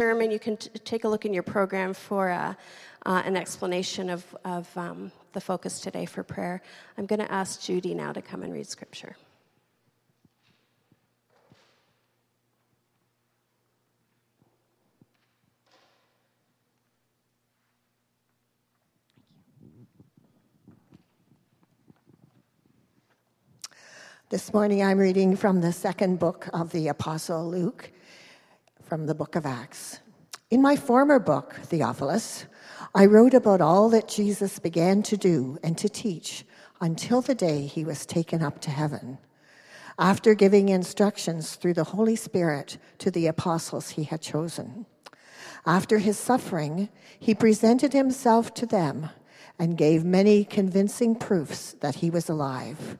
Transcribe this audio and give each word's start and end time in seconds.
sermon, 0.00 0.30
you 0.30 0.38
can 0.38 0.56
t- 0.56 0.70
take 0.78 1.04
a 1.04 1.08
look 1.08 1.26
in 1.26 1.34
your 1.34 1.42
program 1.42 1.92
for 1.92 2.30
uh, 2.30 2.54
uh, 3.04 3.22
an 3.26 3.36
explanation 3.36 4.08
of, 4.08 4.24
of 4.46 4.66
um, 4.74 5.12
the 5.34 5.40
focus 5.42 5.78
today 5.78 6.06
for 6.06 6.22
prayer. 6.22 6.62
I'm 6.96 7.04
going 7.04 7.18
to 7.20 7.30
ask 7.30 7.60
Judy 7.60 7.92
now 7.92 8.10
to 8.10 8.22
come 8.22 8.42
and 8.42 8.50
read 8.50 8.66
scripture. 8.66 9.14
This 24.30 24.54
morning 24.54 24.82
I'm 24.82 24.96
reading 24.96 25.36
from 25.36 25.60
the 25.60 25.72
second 25.72 26.18
book 26.18 26.48
of 26.54 26.72
the 26.72 26.88
Apostle 26.88 27.50
Luke, 27.50 27.90
from 28.90 29.06
the 29.06 29.14
book 29.14 29.36
of 29.36 29.46
Acts. 29.46 30.00
In 30.50 30.60
my 30.60 30.74
former 30.74 31.20
book, 31.20 31.54
Theophilus, 31.62 32.46
I 32.92 33.06
wrote 33.06 33.34
about 33.34 33.60
all 33.60 33.88
that 33.90 34.08
Jesus 34.08 34.58
began 34.58 35.04
to 35.04 35.16
do 35.16 35.58
and 35.62 35.78
to 35.78 35.88
teach 35.88 36.44
until 36.80 37.20
the 37.20 37.36
day 37.36 37.66
he 37.66 37.84
was 37.84 38.04
taken 38.04 38.42
up 38.42 38.60
to 38.62 38.70
heaven, 38.70 39.18
after 39.96 40.34
giving 40.34 40.70
instructions 40.70 41.54
through 41.54 41.74
the 41.74 41.84
Holy 41.84 42.16
Spirit 42.16 42.78
to 42.98 43.12
the 43.12 43.28
apostles 43.28 43.90
he 43.90 44.02
had 44.02 44.22
chosen. 44.22 44.86
After 45.64 45.98
his 45.98 46.18
suffering, 46.18 46.88
he 47.16 47.32
presented 47.32 47.92
himself 47.92 48.52
to 48.54 48.66
them 48.66 49.10
and 49.56 49.78
gave 49.78 50.04
many 50.04 50.42
convincing 50.42 51.14
proofs 51.14 51.74
that 51.74 51.94
he 51.94 52.10
was 52.10 52.28
alive. 52.28 52.98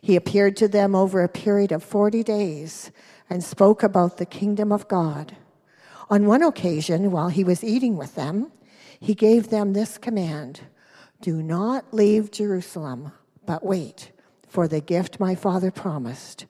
He 0.00 0.14
appeared 0.14 0.56
to 0.58 0.68
them 0.68 0.94
over 0.94 1.24
a 1.24 1.28
period 1.28 1.72
of 1.72 1.82
40 1.82 2.22
days 2.22 2.92
and 3.30 3.42
spoke 3.42 3.82
about 3.82 4.16
the 4.16 4.26
kingdom 4.26 4.72
of 4.72 4.88
God. 4.88 5.36
On 6.10 6.26
one 6.26 6.42
occasion, 6.42 7.10
while 7.10 7.28
he 7.28 7.44
was 7.44 7.62
eating 7.62 7.96
with 7.96 8.14
them, 8.14 8.50
he 8.98 9.14
gave 9.14 9.50
them 9.50 9.72
this 9.72 9.98
command 9.98 10.60
Do 11.20 11.42
not 11.42 11.92
leave 11.92 12.30
Jerusalem, 12.30 13.12
but 13.44 13.64
wait 13.64 14.12
for 14.48 14.66
the 14.66 14.80
gift 14.80 15.20
my 15.20 15.34
father 15.34 15.70
promised, 15.70 16.46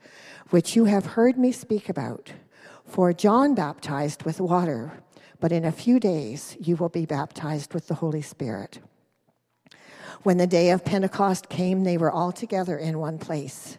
which 0.50 0.76
you 0.76 0.84
have 0.84 1.04
heard 1.04 1.36
me 1.36 1.52
speak 1.52 1.88
about. 1.88 2.32
For 2.84 3.12
John 3.12 3.54
baptized 3.54 4.22
with 4.22 4.40
water, 4.40 4.92
but 5.40 5.52
in 5.52 5.64
a 5.64 5.72
few 5.72 6.00
days 6.00 6.56
you 6.60 6.76
will 6.76 6.88
be 6.88 7.04
baptized 7.04 7.74
with 7.74 7.88
the 7.88 7.94
Holy 7.94 8.22
Spirit. 8.22 8.78
When 10.22 10.38
the 10.38 10.46
day 10.46 10.70
of 10.70 10.84
Pentecost 10.84 11.48
came, 11.48 11.84
they 11.84 11.98
were 11.98 12.10
all 12.10 12.32
together 12.32 12.78
in 12.78 12.98
one 12.98 13.18
place. 13.18 13.78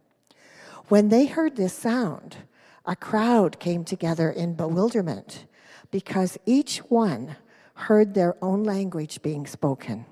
When 0.91 1.07
they 1.07 1.25
heard 1.25 1.55
this 1.55 1.71
sound, 1.73 2.35
a 2.85 2.97
crowd 2.97 3.61
came 3.61 3.85
together 3.85 4.29
in 4.29 4.55
bewilderment 4.55 5.45
because 5.89 6.37
each 6.45 6.79
one 6.79 7.37
heard 7.75 8.13
their 8.13 8.35
own 8.41 8.65
language 8.65 9.21
being 9.21 9.47
spoken. 9.47 10.05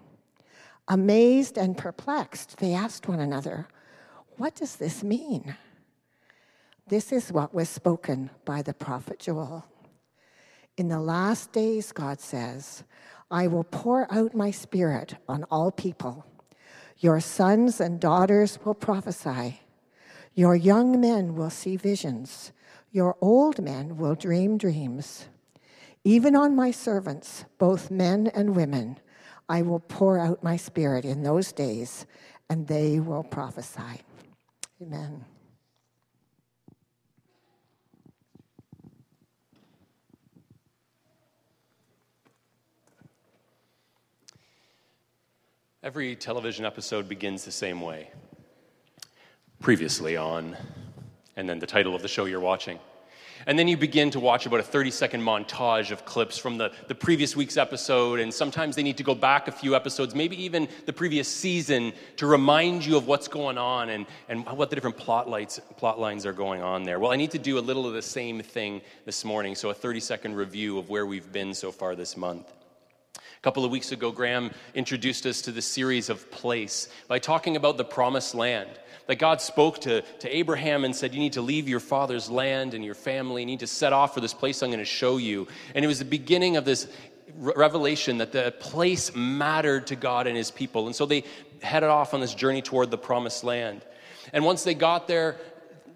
Amazed 0.88 1.58
and 1.58 1.78
perplexed, 1.78 2.60
they 2.60 2.74
asked 2.74 3.10
one 3.10 3.20
another, 3.20 3.68
What 4.38 4.56
does 4.56 4.78
this 4.78 5.04
mean? 5.04 5.54
This 6.88 7.12
is 7.12 7.30
what 7.30 7.54
was 7.54 7.68
spoken 7.68 8.30
by 8.46 8.62
the 8.62 8.74
prophet 8.74 9.20
Joel. 9.20 9.66
In 10.78 10.88
the 10.88 11.02
last 11.02 11.52
days, 11.52 11.92
God 11.92 12.22
says, 12.22 12.86
I 13.30 13.48
will 13.48 13.66
pour 13.66 14.10
out 14.10 14.34
my 14.34 14.52
spirit 14.52 15.16
on 15.28 15.44
all 15.52 15.72
people. 15.72 16.26
Your 17.00 17.20
sons 17.20 17.82
and 17.82 18.00
daughters 18.00 18.60
will 18.64 18.76
prophesy. 18.76 19.60
Your 20.36 20.56
young 20.56 21.00
men 21.00 21.36
will 21.36 21.50
see 21.50 21.76
visions. 21.76 22.52
Your 22.92 23.18
old 23.22 23.62
men 23.62 23.98
will 23.98 24.16
dream 24.16 24.58
dreams. 24.58 25.28
Even 26.04 26.36
on 26.36 26.56
my 26.56 26.72
servants, 26.72 27.46
both 27.58 27.92
men 27.92 28.28
and 28.28 28.56
women, 28.56 29.00
I 29.50 29.62
will 29.64 29.80
pour 29.80 30.18
out 30.18 30.44
my 30.44 30.58
spirit 30.58 31.06
in 31.06 31.24
those 31.24 31.52
days, 31.52 32.06
and 32.50 32.68
they 32.68 33.00
will 33.00 33.24
prophesy. 33.24 34.02
Amen. 34.82 35.26
Every 45.82 46.16
television 46.16 46.66
episode 46.66 47.08
begins 47.08 47.46
the 47.46 47.52
same 47.52 47.82
way 47.82 48.10
previously 49.60 50.16
on, 50.16 50.56
and 51.36 51.48
then 51.48 51.60
the 51.60 51.68
title 51.68 51.96
of 51.96 52.02
the 52.02 52.08
show 52.08 52.26
you're 52.26 52.40
watching. 52.40 52.80
And 53.48 53.58
then 53.58 53.68
you 53.68 53.78
begin 53.78 54.12
to 54.12 54.20
watch 54.20 54.46
about 54.46 54.60
a 54.60 54.64
30 54.64 54.92
second 54.92 55.22
montage 55.22 55.92
of 55.92 56.06
clips 56.06 56.38
from 56.38 56.58
the, 56.58 56.72
the 56.88 56.96
previous 56.96 57.36
week's 57.36 57.58
episode, 57.58 58.20
and 58.20 58.34
sometimes 58.34 58.76
they 58.76 58.84
need 58.84 58.98
to 58.98 59.04
go 59.04 59.16
back 59.16 59.48
a 59.48 59.52
few 59.52 59.76
episodes, 59.76 60.14
maybe 60.14 60.42
even 60.44 60.68
the 60.86 60.94
previous 60.94 61.28
season, 61.28 61.94
to 62.18 62.28
remind 62.28 62.86
you 62.86 62.98
of 62.98 63.08
what's 63.08 63.28
going 63.28 63.58
on 63.58 63.90
and, 63.90 64.06
and 64.28 64.46
what 64.46 64.70
the 64.70 64.76
different 64.76 64.98
plot, 64.98 65.30
lights, 65.30 65.60
plot 65.78 66.00
lines 66.00 66.26
are 66.26 66.34
going 66.34 66.62
on 66.62 66.84
there. 66.84 67.00
Well, 67.00 67.12
I 67.12 67.16
need 67.16 67.32
to 67.32 67.40
do 67.40 67.58
a 67.58 67.62
little 67.62 67.88
of 67.88 67.94
the 67.94 68.02
same 68.02 68.42
thing 68.42 68.82
this 69.06 69.24
morning, 69.24 69.56
so 69.56 69.70
a 69.70 69.74
30 69.74 70.00
second 70.00 70.36
review 70.36 70.78
of 70.78 70.90
where 70.90 71.06
we've 71.06 71.32
been 71.32 71.54
so 71.54 71.72
far 71.72 71.96
this 71.96 72.18
month. 72.18 72.52
A 73.40 73.42
couple 73.42 73.64
of 73.64 73.72
weeks 73.72 73.94
ago, 73.94 74.12
Graham 74.12 74.52
introduced 74.76 75.26
us 75.26 75.42
to 75.44 75.54
the 75.54 75.62
series 75.62 76.10
of 76.10 76.30
place 76.30 76.90
by 77.08 77.20
talking 77.20 77.56
about 77.56 77.78
the 77.78 77.86
promised 77.86 78.36
land. 78.36 78.70
That 79.08 79.16
God 79.16 79.40
spoke 79.40 79.80
to, 79.82 80.02
to 80.02 80.36
Abraham 80.36 80.84
and 80.84 80.94
said, 80.94 81.14
You 81.14 81.22
need 81.22 81.34
to 81.34 81.42
leave 81.42 81.70
your 81.70 81.80
father's 81.80 82.30
land 82.30 82.74
and 82.74 82.84
your 82.84 82.96
family. 82.96 83.44
You 83.44 83.46
need 83.46 83.62
to 83.62 83.68
set 83.68 83.94
off 83.94 84.14
for 84.14 84.20
this 84.20 84.34
place 84.34 84.62
I'm 84.62 84.72
going 84.72 84.80
to 84.80 84.86
show 84.86 85.16
you. 85.16 85.48
And 85.74 85.86
it 85.86 85.88
was 85.88 86.00
the 86.00 86.06
beginning 86.06 86.58
of 86.58 86.66
this 86.66 86.90
revelation 87.34 88.18
that 88.18 88.34
the 88.34 88.54
place 88.60 89.16
mattered 89.16 89.88
to 89.88 89.96
God 89.96 90.28
and 90.28 90.36
his 90.36 90.52
people. 90.52 90.88
And 90.88 90.96
so 90.96 91.06
they 91.06 91.24
headed 91.62 91.90
off 91.90 92.14
on 92.14 92.20
this 92.20 92.36
journey 92.36 92.62
toward 92.62 92.92
the 92.92 92.98
promised 92.98 93.46
land. 93.46 93.86
And 94.34 94.44
once 94.44 94.66
they 94.66 94.74
got 94.74 95.08
there, 95.08 95.38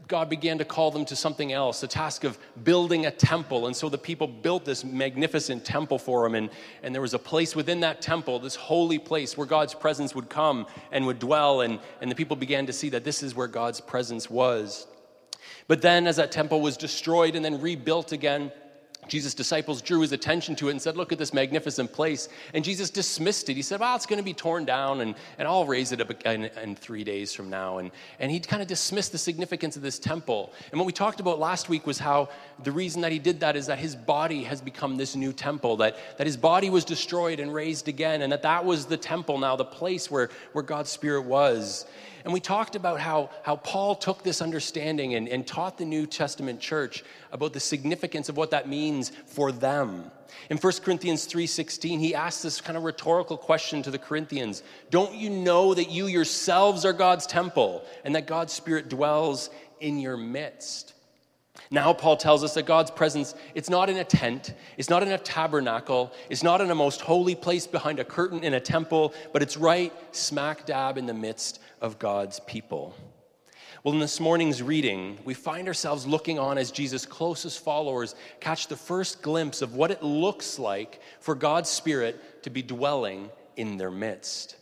God 0.08 0.30
began 0.30 0.58
to 0.58 0.66
call 0.66 0.92
them 0.92 1.06
to 1.06 1.16
something 1.16 1.54
else, 1.54 1.82
the 1.82 1.88
task 1.88 2.24
of 2.24 2.38
building 2.64 3.06
a 3.06 3.12
temple. 3.12 3.68
And 3.68 3.76
so 3.76 3.90
the 3.90 3.98
people 3.98 4.28
built 4.28 4.66
this 4.66 4.84
magnificent 4.84 5.64
temple 5.64 5.98
for 5.98 6.26
him. 6.26 6.36
And, 6.36 6.50
and 6.82 6.94
there 6.94 7.02
was 7.02 7.14
a 7.14 7.20
place 7.20 7.56
within 7.56 7.80
that 7.82 8.02
temple, 8.02 8.40
this 8.40 8.56
holy 8.56 9.00
place 9.00 9.38
where 9.38 9.48
God's 9.48 9.74
presence 9.74 10.14
would 10.14 10.30
come 10.30 10.68
and 10.92 11.06
would 11.06 11.20
dwell. 11.20 11.62
And, 11.62 11.80
and 12.02 12.12
the 12.12 12.16
people 12.16 12.36
began 12.36 12.66
to 12.66 12.74
see 12.74 12.90
that 12.90 13.04
this 13.04 13.24
is 13.24 13.34
where 13.34 13.48
God's 13.48 13.80
presence 13.80 14.30
was. 14.30 14.88
But 15.68 15.82
then, 15.82 16.08
as 16.08 16.18
that 16.18 16.32
temple 16.32 16.62
was 16.62 16.76
destroyed 16.76 17.36
and 17.36 17.44
then 17.44 17.62
rebuilt 17.62 18.12
again, 18.12 18.52
Jesus' 19.08 19.34
disciples 19.34 19.82
drew 19.82 20.02
his 20.02 20.12
attention 20.12 20.56
to 20.58 20.68
it 20.70 20.72
and 20.72 20.82
said, 20.82 20.98
Look 20.98 21.12
at 21.12 21.18
this 21.18 21.34
magnificent 21.34 21.92
place. 21.92 22.30
And 22.54 22.64
Jesus 22.64 22.90
dismissed 22.90 23.50
it. 23.50 23.56
He 23.56 23.62
said, 23.62 23.80
Well, 23.80 23.96
it's 23.96 24.06
going 24.06 24.20
to 24.20 24.24
be 24.24 24.34
torn 24.34 24.66
down 24.66 25.02
and, 25.02 25.16
and 25.38 25.48
I'll 25.48 25.66
raise 25.66 25.92
it 25.92 26.02
up 26.02 26.10
again 26.10 26.50
in 26.62 26.76
three 26.76 27.04
days 27.04 27.34
from 27.34 27.50
now. 27.50 27.80
And, 27.80 27.92
and 28.20 28.32
he 28.32 28.40
kind 28.40 28.62
of 28.62 28.68
dismissed 28.68 29.12
the 29.12 29.18
significance 29.18 29.76
of 29.76 29.82
this 29.82 30.00
temple. 30.00 30.54
And 30.72 30.80
what 30.80 30.86
we 30.86 30.94
talked 30.94 31.20
about 31.20 31.40
last 31.40 31.70
week 31.70 31.86
was 31.86 32.00
how 32.00 32.30
the 32.64 32.72
reason 32.72 33.02
that 33.02 33.12
he 33.12 33.20
did 33.20 33.40
that 33.42 33.56
is 33.56 33.68
that 33.68 33.80
his 33.80 33.96
body 33.96 34.44
has 34.44 34.62
become 34.62 34.98
this 34.98 35.16
new 35.16 35.34
temple, 35.34 35.78
that, 35.78 35.98
that 36.18 36.28
his 36.28 36.38
body 36.38 36.70
was 36.70 36.86
destroyed 36.86 37.40
and 37.40 37.54
raised 37.54 37.88
again, 37.88 38.22
and 38.22 38.32
that 38.32 38.42
that 38.44 38.64
was 38.64 38.86
the 38.86 38.98
temple 38.98 39.38
now, 39.38 39.56
the 39.56 39.66
place 39.66 40.10
where, 40.10 40.30
where 40.54 40.64
God's 40.64 40.90
Spirit 40.90 41.24
was. 41.24 41.86
And 42.24 42.32
we 42.32 42.40
talked 42.40 42.76
about 42.76 43.00
how, 43.00 43.30
how 43.44 43.58
Paul 43.58 43.96
took 43.96 44.24
this 44.24 44.42
understanding 44.42 45.16
and, 45.16 45.28
and 45.28 45.46
taught 45.46 45.78
the 45.78 45.86
New 45.86 46.06
Testament 46.06 46.60
church 46.62 47.04
about 47.32 47.52
the 47.52 47.60
significance 47.60 48.30
of 48.30 48.38
what 48.38 48.52
that 48.52 48.70
means 48.70 49.12
for 49.26 49.52
them. 49.52 50.10
In 50.50 50.58
1 50.58 50.74
Corinthians 50.84 51.28
3:16, 51.28 52.00
he 52.00 52.16
asks 52.16 52.42
this 52.42 52.62
kind 52.62 52.78
of 52.78 52.84
rhetorical 52.84 53.38
question 53.38 53.84
to 53.84 53.92
the 53.92 54.00
Corinthians. 54.00 54.64
Don't 54.90 55.14
you 55.14 55.30
know 55.30 55.74
that 55.74 55.90
you 55.90 56.08
yourselves 56.08 56.86
are 56.86 56.94
God's 56.94 57.28
temple 57.28 57.84
and 58.04 58.16
that 58.16 58.26
God's 58.26 58.54
spirit 58.54 58.90
dwells 58.90 59.50
in 59.80 60.00
your 60.00 60.18
midst? 60.18 60.93
Now, 61.72 61.94
Paul 61.94 62.18
tells 62.18 62.44
us 62.44 62.54
that 62.54 62.66
God's 62.66 62.92
presence, 62.92 63.36
it's 63.56 63.70
not 63.70 63.90
in 63.90 63.98
a 63.98 64.04
tent, 64.04 64.54
it's 64.78 64.90
not 64.90 65.04
in 65.04 65.12
a 65.12 65.18
tabernacle, 65.18 66.12
it's 66.30 66.44
not 66.44 66.62
in 66.62 66.70
a 66.70 66.76
most 66.76 67.02
holy 67.02 67.36
place 67.36 67.68
behind 67.68 68.00
a 68.00 68.04
curtain 68.04 68.44
in 68.44 68.54
a 68.54 68.60
temple, 68.60 69.14
but 69.32 69.42
it's 69.42 69.58
right 69.58 69.94
smack 70.16 70.66
dab 70.66 70.98
in 70.98 71.06
the 71.06 71.14
midst 71.14 71.60
of 71.82 72.00
God's 72.00 72.40
people. 72.42 72.96
Well, 73.84 73.94
in 73.94 74.00
this 74.00 74.22
morning's 74.22 74.62
reading, 74.62 75.20
we 75.26 75.34
find 75.34 75.68
ourselves 75.68 76.08
looking 76.08 76.40
on 76.40 76.58
as 76.58 76.72
Jesus' 76.72 77.06
closest 77.06 77.62
followers 77.64 78.16
catch 78.40 78.68
the 78.68 78.78
first 78.78 79.22
glimpse 79.22 79.62
of 79.62 79.76
what 79.76 79.92
it 79.92 80.02
looks 80.02 80.58
like 80.58 81.02
for 81.20 81.36
God's 81.36 81.70
Spirit 81.70 82.44
to 82.44 82.50
be 82.50 82.62
dwelling 82.62 83.30
in 83.58 83.76
their 83.76 83.92
midst. 83.92 84.56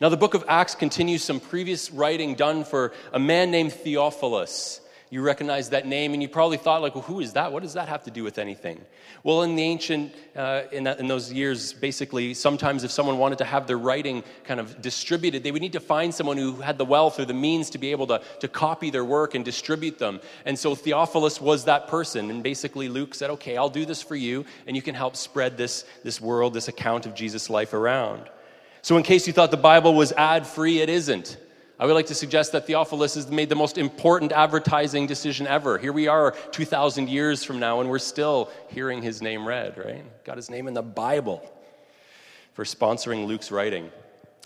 Now, 0.00 0.08
the 0.08 0.16
book 0.16 0.34
of 0.34 0.44
Acts 0.46 0.76
continues 0.76 1.24
some 1.24 1.40
previous 1.40 1.90
writing 1.90 2.36
done 2.36 2.64
for 2.64 2.92
a 3.12 3.18
man 3.18 3.50
named 3.50 3.72
Theophilus 3.72 4.80
you 5.12 5.20
recognize 5.20 5.68
that 5.68 5.86
name 5.86 6.14
and 6.14 6.22
you 6.22 6.28
probably 6.28 6.56
thought 6.56 6.80
like 6.80 6.94
well 6.94 7.04
who 7.04 7.20
is 7.20 7.34
that? 7.34 7.52
What 7.52 7.62
does 7.62 7.74
that 7.74 7.86
have 7.86 8.02
to 8.04 8.10
do 8.10 8.24
with 8.24 8.38
anything? 8.38 8.80
Well 9.22 9.42
in 9.42 9.56
the 9.56 9.62
ancient 9.62 10.14
uh, 10.34 10.62
in, 10.72 10.84
that, 10.84 11.00
in 11.00 11.06
those 11.06 11.30
years 11.30 11.74
basically 11.74 12.32
sometimes 12.32 12.82
if 12.82 12.90
someone 12.90 13.18
wanted 13.18 13.36
to 13.38 13.44
have 13.44 13.66
their 13.66 13.76
writing 13.76 14.24
kind 14.44 14.58
of 14.58 14.80
distributed 14.80 15.42
they 15.42 15.52
would 15.52 15.60
need 15.60 15.74
to 15.74 15.80
find 15.80 16.14
someone 16.14 16.38
who 16.38 16.62
had 16.62 16.78
the 16.78 16.86
wealth 16.86 17.20
or 17.20 17.26
the 17.26 17.34
means 17.34 17.68
to 17.68 17.78
be 17.78 17.90
able 17.90 18.06
to, 18.06 18.22
to 18.40 18.48
copy 18.48 18.88
their 18.88 19.04
work 19.04 19.34
and 19.34 19.44
distribute 19.44 19.98
them. 19.98 20.18
And 20.46 20.58
so 20.58 20.74
theophilus 20.74 21.42
was 21.42 21.66
that 21.66 21.88
person 21.88 22.30
and 22.30 22.42
basically 22.42 22.88
luke 22.88 23.14
said 23.14 23.28
okay 23.28 23.58
i'll 23.58 23.68
do 23.68 23.84
this 23.84 24.00
for 24.00 24.16
you 24.16 24.46
and 24.66 24.74
you 24.74 24.80
can 24.80 24.94
help 24.94 25.14
spread 25.14 25.58
this 25.58 25.84
this 26.02 26.22
world 26.22 26.54
this 26.54 26.68
account 26.68 27.04
of 27.04 27.14
jesus 27.14 27.50
life 27.50 27.74
around. 27.74 28.30
So 28.80 28.96
in 28.96 29.02
case 29.02 29.26
you 29.26 29.34
thought 29.34 29.50
the 29.50 29.58
bible 29.58 29.92
was 29.92 30.12
ad 30.12 30.46
free 30.46 30.80
it 30.80 30.88
isn't 30.88 31.36
I 31.82 31.84
would 31.84 31.94
like 31.94 32.06
to 32.06 32.14
suggest 32.14 32.52
that 32.52 32.68
Theophilus 32.68 33.16
has 33.16 33.28
made 33.28 33.48
the 33.48 33.56
most 33.56 33.76
important 33.76 34.30
advertising 34.30 35.08
decision 35.08 35.48
ever. 35.48 35.78
Here 35.78 35.92
we 35.92 36.06
are 36.06 36.30
2,000 36.52 37.08
years 37.08 37.42
from 37.42 37.58
now, 37.58 37.80
and 37.80 37.90
we're 37.90 37.98
still 37.98 38.52
hearing 38.68 39.02
his 39.02 39.20
name 39.20 39.48
read, 39.48 39.76
right? 39.76 40.04
Got 40.22 40.36
his 40.36 40.48
name 40.48 40.68
in 40.68 40.74
the 40.74 40.82
Bible 40.82 41.42
for 42.52 42.64
sponsoring 42.64 43.26
Luke's 43.26 43.50
writing. 43.50 43.90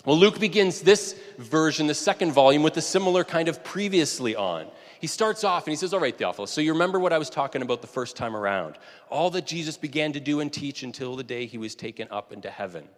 Well, 0.03 0.17
Luke 0.17 0.39
begins 0.39 0.81
this 0.81 1.13
version, 1.37 1.85
the 1.85 1.93
second 1.93 2.31
volume, 2.31 2.63
with 2.63 2.75
a 2.75 2.81
similar 2.81 3.23
kind 3.23 3.49
of 3.49 3.63
previously 3.63 4.35
on. 4.35 4.65
He 4.99 5.05
starts 5.05 5.43
off 5.43 5.67
and 5.67 5.71
he 5.71 5.75
says, 5.75 5.93
All 5.93 5.99
right, 5.99 6.17
Theophilus, 6.17 6.49
so 6.49 6.59
you 6.59 6.73
remember 6.73 6.99
what 6.99 7.13
I 7.13 7.19
was 7.19 7.29
talking 7.29 7.61
about 7.61 7.81
the 7.81 7.87
first 7.87 8.17
time 8.17 8.35
around? 8.35 8.79
All 9.11 9.29
that 9.29 9.45
Jesus 9.45 9.77
began 9.77 10.11
to 10.13 10.19
do 10.19 10.39
and 10.39 10.51
teach 10.51 10.81
until 10.81 11.15
the 11.15 11.23
day 11.23 11.45
he 11.45 11.59
was 11.59 11.75
taken 11.75 12.07
up 12.09 12.33
into 12.33 12.49
heaven, 12.49 12.89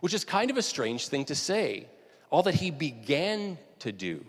which 0.00 0.12
is 0.12 0.22
kind 0.22 0.50
of 0.50 0.58
a 0.58 0.62
strange 0.62 1.08
thing 1.08 1.24
to 1.24 1.34
say. 1.34 1.86
All 2.28 2.42
that 2.42 2.56
he 2.56 2.70
began 2.70 3.56
to 3.86 3.92
do. 3.92 4.24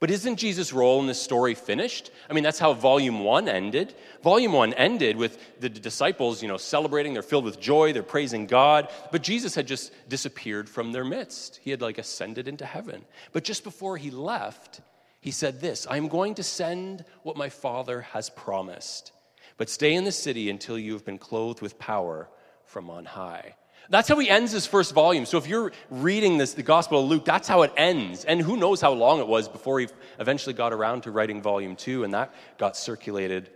But 0.00 0.10
isn't 0.12 0.36
Jesus' 0.36 0.72
role 0.72 1.00
in 1.00 1.08
this 1.08 1.20
story 1.20 1.54
finished? 1.54 2.12
I 2.30 2.32
mean, 2.32 2.44
that's 2.44 2.58
how 2.58 2.72
volume 2.72 3.24
one 3.24 3.48
ended. 3.48 3.94
Volume 4.22 4.52
one 4.52 4.72
ended 4.74 5.16
with 5.16 5.60
the 5.60 5.68
disciples, 5.68 6.40
you 6.40 6.46
know, 6.46 6.56
celebrating. 6.56 7.14
They're 7.14 7.22
filled 7.22 7.44
with 7.44 7.58
joy. 7.58 7.92
They're 7.92 8.04
praising 8.04 8.46
God. 8.46 8.88
But 9.10 9.22
Jesus 9.22 9.56
had 9.56 9.66
just 9.66 9.92
disappeared 10.08 10.68
from 10.68 10.92
their 10.92 11.04
midst. 11.04 11.58
He 11.62 11.72
had 11.72 11.82
like 11.82 11.98
ascended 11.98 12.46
into 12.46 12.64
heaven. 12.64 13.04
But 13.32 13.42
just 13.42 13.64
before 13.64 13.96
he 13.96 14.12
left, 14.12 14.82
he 15.20 15.32
said 15.32 15.60
this 15.60 15.86
I 15.90 15.96
am 15.96 16.06
going 16.06 16.36
to 16.36 16.44
send 16.44 17.04
what 17.24 17.36
my 17.36 17.48
Father 17.48 18.02
has 18.02 18.30
promised. 18.30 19.10
But 19.56 19.68
stay 19.68 19.94
in 19.94 20.04
the 20.04 20.12
city 20.12 20.48
until 20.48 20.78
you 20.78 20.92
have 20.92 21.04
been 21.04 21.18
clothed 21.18 21.60
with 21.60 21.78
power 21.80 22.28
from 22.64 22.88
on 22.88 23.04
high. 23.04 23.56
That's 23.90 24.08
how 24.08 24.18
he 24.18 24.28
ends 24.28 24.52
his 24.52 24.66
first 24.66 24.92
volume. 24.92 25.24
So 25.24 25.38
if 25.38 25.46
you're 25.46 25.72
reading 25.90 26.36
this, 26.36 26.52
the 26.52 26.62
Gospel 26.62 27.02
of 27.02 27.08
Luke, 27.08 27.24
that's 27.24 27.48
how 27.48 27.62
it 27.62 27.72
ends. 27.76 28.24
And 28.24 28.40
who 28.40 28.56
knows 28.56 28.80
how 28.80 28.92
long 28.92 29.20
it 29.20 29.26
was 29.26 29.48
before 29.48 29.80
he 29.80 29.88
eventually 30.18 30.52
got 30.52 30.72
around 30.72 31.04
to 31.04 31.10
writing 31.10 31.40
volume 31.40 31.74
two, 31.74 32.04
and 32.04 32.12
that 32.12 32.34
got 32.58 32.76
circulated 32.76 33.50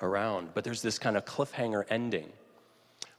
around. 0.00 0.50
But 0.54 0.62
there's 0.62 0.82
this 0.82 0.98
kind 0.98 1.16
of 1.16 1.24
cliffhanger 1.24 1.84
ending. 1.90 2.32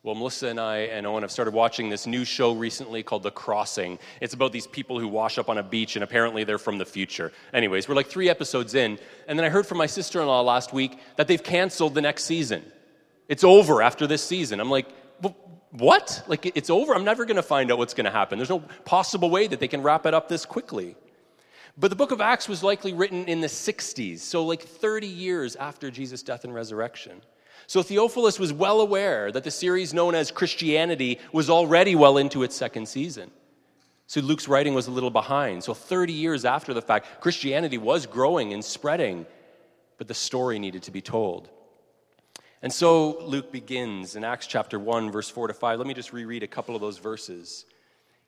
Well, 0.03 0.15
Melissa 0.15 0.47
and 0.47 0.59
I 0.59 0.77
and 0.77 1.05
Owen 1.05 1.23
have 1.23 1.31
started 1.31 1.53
watching 1.53 1.89
this 1.89 2.07
new 2.07 2.23
show 2.23 2.53
recently 2.53 3.03
called 3.03 3.23
The 3.23 3.31
Crossing. 3.31 3.99
It's 4.21 4.33
about 4.33 4.53
these 4.53 4.67
people 4.67 4.99
who 5.01 5.07
wash 5.09 5.37
up 5.37 5.49
on 5.49 5.57
a 5.57 5.63
beach 5.63 5.97
and 5.97 6.03
apparently 6.03 6.45
they're 6.45 6.57
from 6.57 6.77
the 6.77 6.85
future. 6.85 7.33
Anyways, 7.53 7.89
we're 7.89 7.95
like 7.95 8.07
three 8.07 8.29
episodes 8.29 8.73
in, 8.73 8.99
and 9.27 9.37
then 9.37 9.45
I 9.45 9.49
heard 9.49 9.67
from 9.67 9.79
my 9.79 9.87
sister 9.87 10.21
in 10.21 10.27
law 10.27 10.39
last 10.41 10.71
week 10.71 10.97
that 11.17 11.27
they've 11.27 11.43
canceled 11.43 11.93
the 11.93 11.99
next 11.99 12.23
season. 12.23 12.63
It's 13.27 13.43
over 13.43 13.81
after 13.81 14.07
this 14.07 14.23
season. 14.23 14.61
I'm 14.61 14.69
like, 14.69 14.87
well, 15.21 15.35
what? 15.77 16.23
Like, 16.27 16.45
it's 16.55 16.69
over? 16.69 16.93
I'm 16.93 17.03
never 17.03 17.25
going 17.25 17.35
to 17.35 17.43
find 17.43 17.71
out 17.71 17.77
what's 17.77 17.93
going 17.93 18.05
to 18.05 18.11
happen. 18.11 18.37
There's 18.37 18.49
no 18.49 18.59
possible 18.85 19.29
way 19.29 19.47
that 19.47 19.59
they 19.59 19.67
can 19.67 19.81
wrap 19.81 20.05
it 20.05 20.13
up 20.13 20.27
this 20.27 20.45
quickly. 20.45 20.95
But 21.77 21.89
the 21.89 21.95
book 21.95 22.11
of 22.11 22.21
Acts 22.21 22.49
was 22.49 22.63
likely 22.63 22.93
written 22.93 23.25
in 23.25 23.41
the 23.41 23.47
60s, 23.47 24.19
so 24.19 24.43
like 24.43 24.63
30 24.63 25.05
years 25.05 25.55
after 25.55 25.91
Jesus' 25.91 26.23
death 26.23 26.43
and 26.43 26.53
resurrection. 26.53 27.21
So 27.67 27.83
Theophilus 27.83 28.39
was 28.39 28.51
well 28.51 28.81
aware 28.81 29.31
that 29.31 29.43
the 29.43 29.51
series 29.51 29.93
known 29.93 30.15
as 30.15 30.31
Christianity 30.31 31.19
was 31.31 31.49
already 31.49 31.95
well 31.95 32.17
into 32.17 32.41
its 32.41 32.55
second 32.55 32.87
season. 32.87 33.29
So 34.07 34.21
Luke's 34.21 34.47
writing 34.47 34.73
was 34.73 34.87
a 34.87 34.91
little 34.91 35.11
behind. 35.11 35.63
So 35.63 35.73
30 35.73 36.13
years 36.13 36.45
after 36.45 36.73
the 36.73 36.81
fact, 36.81 37.21
Christianity 37.21 37.77
was 37.77 38.05
growing 38.05 38.53
and 38.53 38.63
spreading, 38.63 39.25
but 39.97 40.07
the 40.07 40.13
story 40.13 40.59
needed 40.59 40.83
to 40.83 40.91
be 40.91 41.01
told. 41.01 41.49
And 42.61 42.73
so 42.73 43.19
Luke 43.23 43.51
begins 43.51 44.15
in 44.15 44.23
Acts 44.23 44.47
chapter 44.47 44.79
1, 44.79 45.11
verse 45.11 45.29
4 45.29 45.47
to 45.47 45.53
5. 45.53 45.77
Let 45.77 45.87
me 45.87 45.93
just 45.93 46.11
reread 46.11 46.43
a 46.43 46.47
couple 46.47 46.75
of 46.75 46.81
those 46.81 46.97
verses. 46.97 47.65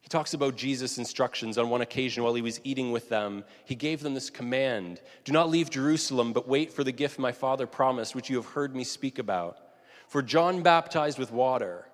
He 0.01 0.07
talks 0.07 0.33
about 0.33 0.55
Jesus' 0.55 0.97
instructions 0.97 1.57
on 1.57 1.69
one 1.69 1.81
occasion 1.81 2.23
while 2.23 2.35
he 2.35 2.41
was 2.41 2.61
eating 2.63 2.91
with 2.91 3.09
them. 3.09 3.43
He 3.65 3.75
gave 3.75 4.01
them 4.01 4.13
this 4.13 4.29
command 4.29 5.01
Do 5.25 5.31
not 5.31 5.49
leave 5.49 5.69
Jerusalem, 5.69 6.31
but 6.31 6.47
wait 6.47 6.71
for 6.71 6.83
the 6.83 6.91
gift 6.91 7.19
my 7.19 7.31
Father 7.31 7.67
promised, 7.67 8.15
which 8.15 8.29
you 8.29 8.35
have 8.37 8.45
heard 8.45 8.75
me 8.75 8.83
speak 8.83 9.19
about. 9.19 9.57
For 10.07 10.21
John 10.21 10.63
baptized 10.63 11.19
with 11.19 11.31
water, 11.31 11.87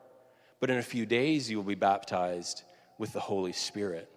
but 0.60 0.70
in 0.70 0.78
a 0.78 0.84
few 0.84 1.06
days 1.06 1.50
you 1.50 1.58
will 1.58 1.64
be 1.64 1.76
baptized 1.76 2.64
with 2.98 3.12
the 3.14 3.20
Holy 3.20 3.54
Spirit. 3.54 4.10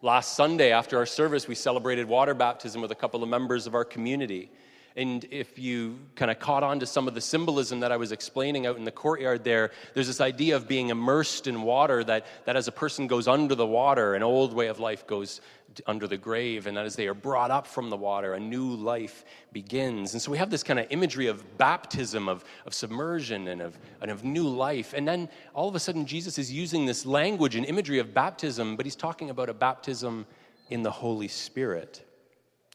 Last 0.00 0.34
Sunday, 0.34 0.72
after 0.72 0.98
our 0.98 1.06
service, 1.06 1.46
we 1.46 1.54
celebrated 1.54 2.08
water 2.08 2.34
baptism 2.34 2.82
with 2.82 2.90
a 2.90 2.96
couple 2.96 3.22
of 3.22 3.28
members 3.28 3.68
of 3.68 3.74
our 3.74 3.84
community. 3.84 4.50
And 4.96 5.24
if 5.30 5.58
you 5.58 5.98
kind 6.16 6.30
of 6.30 6.38
caught 6.38 6.62
on 6.62 6.80
to 6.80 6.86
some 6.86 7.08
of 7.08 7.14
the 7.14 7.20
symbolism 7.20 7.80
that 7.80 7.92
I 7.92 7.96
was 7.96 8.12
explaining 8.12 8.66
out 8.66 8.76
in 8.76 8.84
the 8.84 8.90
courtyard 8.90 9.42
there, 9.42 9.70
there's 9.94 10.06
this 10.06 10.20
idea 10.20 10.56
of 10.56 10.68
being 10.68 10.90
immersed 10.90 11.46
in 11.46 11.62
water 11.62 12.04
that, 12.04 12.26
that 12.44 12.56
as 12.56 12.68
a 12.68 12.72
person 12.72 13.06
goes 13.06 13.26
under 13.26 13.54
the 13.54 13.66
water, 13.66 14.14
an 14.14 14.22
old 14.22 14.52
way 14.52 14.66
of 14.66 14.80
life 14.80 15.06
goes 15.06 15.40
under 15.86 16.06
the 16.06 16.16
grave, 16.16 16.66
and 16.66 16.76
that 16.76 16.84
as 16.84 16.96
they 16.96 17.06
are 17.06 17.14
brought 17.14 17.50
up 17.50 17.66
from 17.66 17.88
the 17.88 17.96
water, 17.96 18.34
a 18.34 18.40
new 18.40 18.74
life 18.74 19.24
begins. 19.52 20.12
And 20.12 20.20
so 20.20 20.30
we 20.30 20.36
have 20.36 20.50
this 20.50 20.62
kind 20.62 20.78
of 20.78 20.86
imagery 20.90 21.28
of 21.28 21.56
baptism, 21.56 22.28
of, 22.28 22.44
of 22.66 22.74
submersion, 22.74 23.48
and 23.48 23.62
of, 23.62 23.78
and 24.02 24.10
of 24.10 24.24
new 24.24 24.46
life. 24.46 24.92
And 24.94 25.08
then 25.08 25.30
all 25.54 25.68
of 25.68 25.74
a 25.74 25.80
sudden, 25.80 26.04
Jesus 26.04 26.38
is 26.38 26.52
using 26.52 26.84
this 26.84 27.06
language 27.06 27.56
and 27.56 27.64
imagery 27.64 27.98
of 27.98 28.12
baptism, 28.12 28.76
but 28.76 28.84
he's 28.84 28.96
talking 28.96 29.30
about 29.30 29.48
a 29.48 29.54
baptism 29.54 30.26
in 30.70 30.82
the 30.82 30.90
Holy 30.90 31.28
Spirit. 31.28 32.04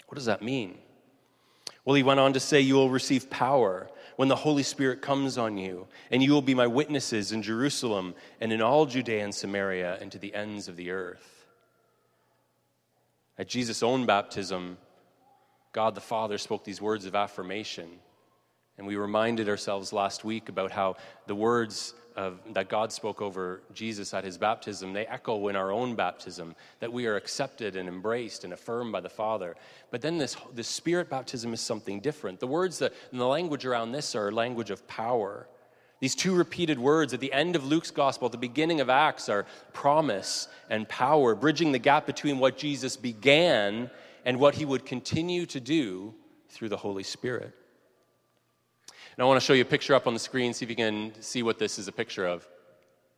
What 0.07 0.15
does 0.15 0.25
that 0.25 0.41
mean? 0.41 0.77
Well, 1.87 1.95
he 1.95 2.03
went 2.03 2.19
on 2.19 2.33
to 2.33 2.41
say, 2.41 2.59
You 2.59 2.73
will 2.73 2.89
receive 2.89 3.29
power 3.29 3.87
when 4.17 4.27
the 4.27 4.35
Holy 4.35 4.63
Spirit 4.63 5.01
comes 5.01 5.37
on 5.37 5.57
you, 5.57 5.87
and 6.11 6.21
you 6.21 6.33
will 6.33 6.41
be 6.41 6.53
my 6.53 6.67
witnesses 6.67 7.31
in 7.31 7.41
Jerusalem 7.41 8.13
and 8.41 8.51
in 8.51 8.61
all 8.61 8.85
Judea 8.85 9.23
and 9.23 9.33
Samaria 9.33 9.97
and 10.01 10.11
to 10.11 10.19
the 10.19 10.35
ends 10.35 10.67
of 10.67 10.75
the 10.75 10.91
earth. 10.91 11.45
At 13.37 13.47
Jesus' 13.47 13.83
own 13.83 14.05
baptism, 14.05 14.77
God 15.71 15.95
the 15.95 16.01
Father 16.01 16.37
spoke 16.37 16.65
these 16.65 16.81
words 16.81 17.05
of 17.05 17.15
affirmation. 17.15 17.87
And 18.77 18.85
we 18.85 18.95
reminded 18.95 19.49
ourselves 19.49 19.91
last 19.91 20.23
week 20.23 20.49
about 20.49 20.71
how 20.71 20.97
the 21.25 21.35
words 21.35 21.93
of, 22.15 22.39
that 22.53 22.67
God 22.67 22.91
spoke 22.91 23.21
over 23.21 23.61
Jesus 23.73 24.13
at 24.13 24.23
his 24.23 24.37
baptism, 24.37 24.91
they 24.91 25.05
echo 25.05 25.47
in 25.47 25.55
our 25.55 25.71
own 25.71 25.95
baptism, 25.95 26.55
that 26.79 26.91
we 26.91 27.05
are 27.05 27.15
accepted 27.15 27.75
and 27.75 27.87
embraced 27.87 28.43
and 28.43 28.53
affirmed 28.53 28.91
by 28.91 29.01
the 29.01 29.09
Father. 29.09 29.55
But 29.91 30.01
then 30.01 30.17
this, 30.17 30.35
this 30.53 30.67
spirit 30.67 31.09
baptism 31.09 31.53
is 31.53 31.61
something 31.61 31.99
different. 31.99 32.39
The 32.39 32.47
words 32.47 32.79
that, 32.79 32.93
and 33.11 33.21
the 33.21 33.27
language 33.27 33.65
around 33.65 33.91
this 33.91 34.15
are 34.15 34.31
language 34.31 34.71
of 34.71 34.87
power. 34.87 35.47
These 35.99 36.15
two 36.15 36.35
repeated 36.35 36.79
words 36.79 37.13
at 37.13 37.19
the 37.19 37.33
end 37.33 37.55
of 37.55 37.65
Luke's 37.65 37.91
gospel, 37.91 38.27
at 38.27 38.31
the 38.31 38.37
beginning 38.37 38.81
of 38.81 38.89
Acts, 38.89 39.29
are 39.29 39.45
promise 39.73 40.47
and 40.69 40.89
power, 40.89 41.35
bridging 41.35 41.71
the 41.71 41.79
gap 41.79 42.05
between 42.05 42.39
what 42.39 42.57
Jesus 42.57 42.97
began 42.97 43.89
and 44.25 44.39
what 44.39 44.55
he 44.55 44.65
would 44.65 44.85
continue 44.85 45.45
to 45.47 45.59
do 45.59 46.13
through 46.49 46.69
the 46.69 46.77
Holy 46.77 47.03
Spirit. 47.03 47.53
And 49.17 49.23
I 49.23 49.25
want 49.27 49.41
to 49.41 49.45
show 49.45 49.53
you 49.53 49.63
a 49.63 49.65
picture 49.65 49.95
up 49.95 50.05
on 50.05 50.13
the 50.13 50.19
screen, 50.19 50.53
see 50.53 50.63
if 50.63 50.69
you 50.69 50.75
can 50.75 51.11
see 51.21 51.41
what 51.41 51.57
this 51.57 51.79
is 51.79 51.87
a 51.87 51.91
picture 51.91 52.27
of. 52.27 52.47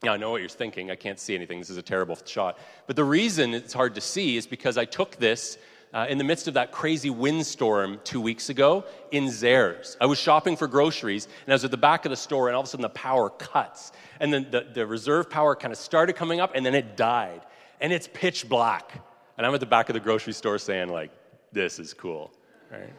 Now, 0.02 0.14
I 0.14 0.16
know 0.16 0.30
what 0.30 0.40
you're 0.40 0.48
thinking. 0.48 0.90
I 0.90 0.96
can't 0.96 1.20
see 1.20 1.34
anything. 1.34 1.58
This 1.58 1.68
is 1.68 1.76
a 1.76 1.82
terrible 1.82 2.16
shot. 2.24 2.58
But 2.86 2.96
the 2.96 3.04
reason 3.04 3.52
it's 3.52 3.74
hard 3.74 3.94
to 3.96 4.00
see 4.00 4.38
is 4.38 4.46
because 4.46 4.78
I 4.78 4.86
took 4.86 5.16
this 5.16 5.58
uh, 5.92 6.06
in 6.08 6.16
the 6.16 6.24
midst 6.24 6.48
of 6.48 6.54
that 6.54 6.72
crazy 6.72 7.10
windstorm 7.10 8.00
two 8.02 8.22
weeks 8.22 8.48
ago 8.48 8.86
in 9.10 9.26
Zehrs. 9.26 9.98
I 10.00 10.06
was 10.06 10.18
shopping 10.18 10.56
for 10.56 10.66
groceries, 10.66 11.26
and 11.44 11.52
I 11.52 11.54
was 11.54 11.66
at 11.66 11.70
the 11.70 11.76
back 11.76 12.06
of 12.06 12.10
the 12.10 12.16
store, 12.16 12.48
and 12.48 12.56
all 12.56 12.62
of 12.62 12.66
a 12.66 12.70
sudden 12.70 12.80
the 12.80 12.88
power 12.88 13.28
cuts. 13.28 13.92
And 14.20 14.32
then 14.32 14.46
the, 14.50 14.68
the 14.72 14.86
reserve 14.86 15.28
power 15.28 15.54
kind 15.54 15.70
of 15.70 15.78
started 15.78 16.16
coming 16.16 16.40
up, 16.40 16.52
and 16.54 16.64
then 16.64 16.74
it 16.74 16.96
died. 16.96 17.42
And 17.82 17.92
it's 17.92 18.08
pitch 18.10 18.48
black. 18.48 19.02
And 19.36 19.46
I'm 19.46 19.52
at 19.52 19.60
the 19.60 19.66
back 19.66 19.90
of 19.90 19.94
the 19.94 20.00
grocery 20.00 20.32
store 20.32 20.58
saying, 20.58 20.88
like, 20.88 21.10
this 21.52 21.78
is 21.78 21.92
cool, 21.92 22.30
right? 22.72 22.94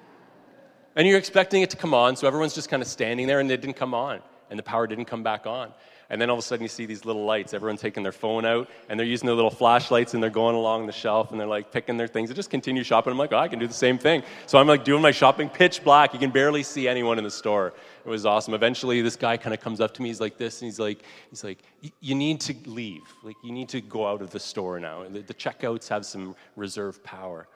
And 0.95 1.07
you're 1.07 1.17
expecting 1.17 1.61
it 1.61 1.69
to 1.69 1.77
come 1.77 1.93
on, 1.93 2.15
so 2.15 2.27
everyone's 2.27 2.53
just 2.53 2.69
kind 2.69 2.81
of 2.81 2.87
standing 2.87 3.27
there, 3.27 3.39
and 3.39 3.49
it 3.49 3.61
didn't 3.61 3.77
come 3.77 3.93
on. 3.93 4.21
and 4.51 4.59
the 4.59 4.63
power 4.63 4.85
didn't 4.85 5.05
come 5.05 5.23
back 5.23 5.47
on. 5.47 5.73
And 6.09 6.21
then 6.21 6.29
all 6.29 6.35
of 6.35 6.39
a 6.39 6.45
sudden, 6.45 6.61
you 6.61 6.67
see 6.67 6.85
these 6.85 7.05
little 7.05 7.23
lights. 7.23 7.53
Everyone 7.53 7.77
taking 7.77 8.03
their 8.03 8.11
phone 8.11 8.43
out, 8.43 8.69
and 8.89 8.99
they're 8.99 9.07
using 9.07 9.27
their 9.27 9.35
little 9.35 9.49
flashlights, 9.49 10.13
and 10.13 10.21
they're 10.21 10.29
going 10.29 10.57
along 10.57 10.85
the 10.85 10.91
shelf, 10.91 11.31
and 11.31 11.39
they're 11.39 11.47
like 11.47 11.71
picking 11.71 11.95
their 11.95 12.09
things. 12.09 12.27
They 12.27 12.35
just 12.35 12.49
continue 12.49 12.83
shopping. 12.83 13.11
I'm 13.11 13.17
like, 13.17 13.31
oh, 13.31 13.37
I 13.37 13.47
can 13.47 13.59
do 13.59 13.67
the 13.67 13.73
same 13.73 13.97
thing. 13.97 14.23
So 14.45 14.57
I'm 14.59 14.67
like 14.67 14.83
doing 14.83 15.01
my 15.01 15.11
shopping, 15.11 15.47
pitch 15.47 15.85
black. 15.85 16.13
You 16.13 16.19
can 16.19 16.29
barely 16.29 16.63
see 16.63 16.89
anyone 16.89 17.17
in 17.17 17.23
the 17.23 17.31
store. 17.31 17.73
It 18.05 18.09
was 18.09 18.25
awesome. 18.25 18.53
Eventually, 18.53 19.01
this 19.01 19.15
guy 19.15 19.37
kind 19.37 19.53
of 19.53 19.61
comes 19.61 19.79
up 19.79 19.93
to 19.93 20.01
me. 20.01 20.09
He's 20.09 20.19
like 20.19 20.37
this, 20.37 20.61
and 20.61 20.67
he's 20.67 20.79
like, 20.79 21.01
he's 21.29 21.45
like, 21.45 21.59
you 22.01 22.13
need 22.13 22.41
to 22.41 22.55
leave. 22.65 23.03
Like, 23.23 23.37
you 23.41 23.53
need 23.53 23.69
to 23.69 23.79
go 23.79 24.05
out 24.05 24.21
of 24.21 24.31
the 24.31 24.39
store 24.39 24.81
now. 24.81 25.07
The, 25.07 25.21
the 25.21 25.33
checkouts 25.33 25.87
have 25.87 26.05
some 26.05 26.35
reserve 26.57 27.01
power. 27.05 27.47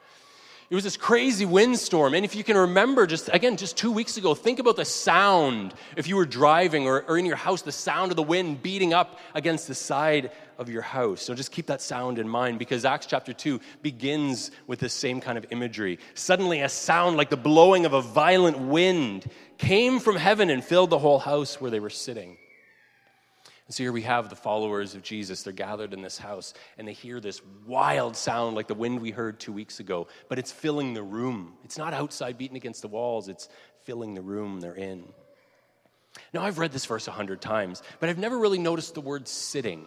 It 0.68 0.74
was 0.74 0.84
this 0.84 0.98
crazy 0.98 1.46
windstorm. 1.46 2.16
And 2.16 2.26
if 2.26 2.36
you 2.36 2.44
can 2.44 2.58
remember, 2.58 3.06
just 3.06 3.30
again, 3.32 3.56
just 3.56 3.78
two 3.78 3.92
weeks 3.92 4.18
ago, 4.18 4.34
think 4.34 4.58
about 4.58 4.76
the 4.76 4.86
sound 4.86 5.76
if 5.96 6.08
you 6.08 6.16
were 6.16 6.26
driving 6.26 6.88
or, 6.88 7.04
or 7.04 7.20
in 7.20 7.26
your 7.26 7.36
house, 7.36 7.62
the 7.62 7.72
sound 7.72 8.12
of 8.12 8.16
the 8.16 8.24
wind 8.24 8.64
beating 8.64 8.92
up 8.92 9.20
against 9.36 9.68
the 9.68 9.76
side 9.76 10.32
of 10.58 10.68
your 10.68 10.82
house. 10.82 11.22
So 11.22 11.36
just 11.36 11.52
keep 11.52 11.68
that 11.68 11.84
sound 11.84 12.18
in 12.18 12.28
mind 12.28 12.58
because 12.58 12.84
Acts 12.84 13.06
chapter 13.06 13.32
2 13.32 13.60
begins 13.84 14.50
with 14.66 14.80
the 14.80 14.90
same 14.90 15.22
kind 15.22 15.38
of 15.38 15.46
imagery. 15.52 16.00
Suddenly, 16.16 16.62
a 16.62 16.70
sound 16.70 17.16
like 17.16 17.30
the 17.30 17.38
blowing 17.38 17.86
of 17.86 17.94
a 17.94 18.02
violent 18.02 18.58
wind 18.58 19.30
came 19.60 20.00
from 20.00 20.16
heaven 20.16 20.50
and 20.50 20.64
filled 20.64 20.90
the 20.90 21.00
whole 21.00 21.20
house 21.20 21.62
where 21.62 21.70
they 21.70 21.80
were 21.80 21.92
sitting. 21.92 22.38
And 23.68 23.74
so 23.74 23.84
here 23.84 23.92
we 23.92 24.04
have 24.04 24.30
the 24.30 24.36
followers 24.36 24.94
of 24.94 25.02
Jesus. 25.02 25.42
They're 25.42 25.54
gathered 25.54 25.94
in 25.94 26.02
this 26.02 26.18
house 26.18 26.54
and 26.78 26.88
they 26.88 26.94
hear 26.94 27.20
this 27.20 27.42
wild 27.66 28.16
sound 28.16 28.56
like 28.56 28.68
the 28.68 28.76
wind 28.76 29.02
we 29.02 29.12
heard 29.12 29.40
two 29.40 29.52
weeks 29.52 29.80
ago, 29.80 30.08
but 30.30 30.38
it's 30.38 30.52
filling 30.52 30.94
the 30.94 31.02
room. 31.04 31.54
It's 31.64 31.78
not 31.78 31.94
outside 31.94 32.38
beating 32.38 32.58
against 32.58 32.82
the 32.84 32.88
walls, 32.88 33.28
it's 33.28 33.50
filling 33.84 34.14
the 34.14 34.22
room 34.22 34.60
they're 34.60 34.76
in. 34.76 35.06
Now, 36.34 36.44
I've 36.44 36.60
read 36.60 36.72
this 36.72 36.86
verse 36.86 37.08
a 37.08 37.12
hundred 37.12 37.42
times, 37.42 37.84
but 38.00 38.10
I've 38.10 38.18
never 38.18 38.38
really 38.38 38.60
noticed 38.60 38.94
the 38.94 39.02
word 39.02 39.28
sitting. 39.28 39.86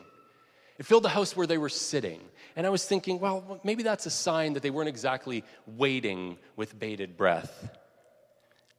It 0.78 0.86
filled 0.86 1.02
the 1.02 1.08
house 1.08 1.34
where 1.34 1.46
they 1.46 1.58
were 1.58 1.68
sitting. 1.68 2.20
And 2.54 2.66
I 2.66 2.70
was 2.70 2.84
thinking, 2.84 3.18
well, 3.18 3.60
maybe 3.64 3.82
that's 3.82 4.06
a 4.06 4.10
sign 4.10 4.52
that 4.52 4.62
they 4.62 4.70
weren't 4.70 4.88
exactly 4.88 5.44
waiting 5.66 6.38
with 6.54 6.78
bated 6.78 7.16
breath. 7.16 7.70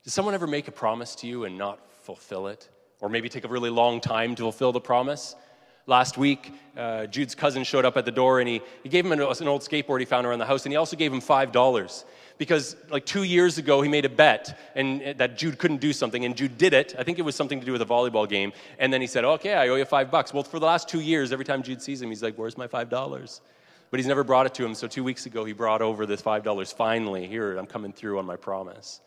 Does 0.04 0.14
someone 0.14 0.34
ever 0.34 0.48
make 0.48 0.68
a 0.68 0.72
promise 0.72 1.16
to 1.16 1.28
you 1.28 1.44
and 1.44 1.58
not 1.58 1.80
fulfill 2.04 2.48
it? 2.48 2.70
Or 3.02 3.10
maybe 3.10 3.30
take 3.30 3.46
a 3.46 3.48
really 3.48 3.70
long 3.70 4.02
time 4.02 4.36
to 4.36 4.44
fulfill 4.44 4.72
the 4.72 4.82
promise. 4.82 5.36
Last 5.86 6.18
week, 6.18 6.54
uh, 6.78 7.08
Jude's 7.08 7.34
cousin 7.34 7.64
showed 7.64 7.86
up 7.86 7.98
at 7.98 8.06
the 8.06 8.12
door 8.12 8.40
and 8.40 8.48
he, 8.48 8.62
he 8.84 8.90
gave 8.90 9.06
him 9.06 9.12
an, 9.12 9.22
an 9.22 9.48
old 9.48 9.62
skateboard 9.62 10.00
he 10.00 10.06
found 10.06 10.28
around 10.28 10.40
the 10.40 10.46
house, 10.46 10.66
and 10.66 10.72
he 10.72 10.78
also 10.78 10.96
gave 10.96 11.12
him 11.12 11.22
$5 11.22 12.04
because 12.40 12.76
like 12.90 13.06
two 13.06 13.24
years 13.24 13.60
ago 13.60 13.82
he 13.84 13.90
made 13.90 14.06
a 14.06 14.10
bet 14.10 14.58
and 14.74 15.04
uh, 15.04 15.14
that 15.18 15.38
Jude 15.38 15.60
couldn't 15.60 15.82
do 15.82 15.94
something, 15.94 16.26
and 16.26 16.36
Jude 16.36 16.58
did 16.58 16.74
it. 16.74 16.96
I 16.98 17.04
think 17.04 17.20
it 17.20 17.22
was 17.22 17.36
something 17.36 17.60
to 17.60 17.66
do 17.66 17.72
with 17.72 17.84
a 17.84 17.86
volleyball 17.86 18.28
game, 18.28 18.54
and 18.80 18.92
then 18.92 19.02
he 19.02 19.08
said, 19.08 19.24
"Okay, 19.24 19.54
I 19.54 19.68
owe 19.68 19.76
you 19.76 19.86
five 19.86 20.10
bucks." 20.10 20.34
Well, 20.34 20.44
for 20.44 20.58
the 20.60 20.66
last 20.66 20.90
two 20.90 21.02
years, 21.02 21.32
every 21.32 21.46
time 21.46 21.62
Jude 21.62 21.82
sees 21.82 22.02
him, 22.02 22.10
he's 22.10 22.24
like, 22.24 22.36
"Where's 22.36 22.58
my 22.58 22.68
five 22.68 22.90
dollars?" 22.90 23.42
But 23.92 24.00
he's 24.00 24.08
never 24.08 24.24
brought 24.24 24.46
it 24.46 24.54
to 24.56 24.66
him. 24.66 24.74
So 24.74 24.88
two 24.88 25.04
weeks 25.04 25.26
ago, 25.26 25.44
he 25.46 25.54
brought 25.54 25.82
over 25.82 26.06
this 26.06 26.22
five 26.22 26.44
dollars. 26.44 26.72
Finally, 26.72 27.28
here 27.28 27.58
I'm 27.58 27.68
coming 27.68 27.92
through 27.92 28.18
on 28.18 28.26
my 28.26 28.38
promise. 28.38 29.02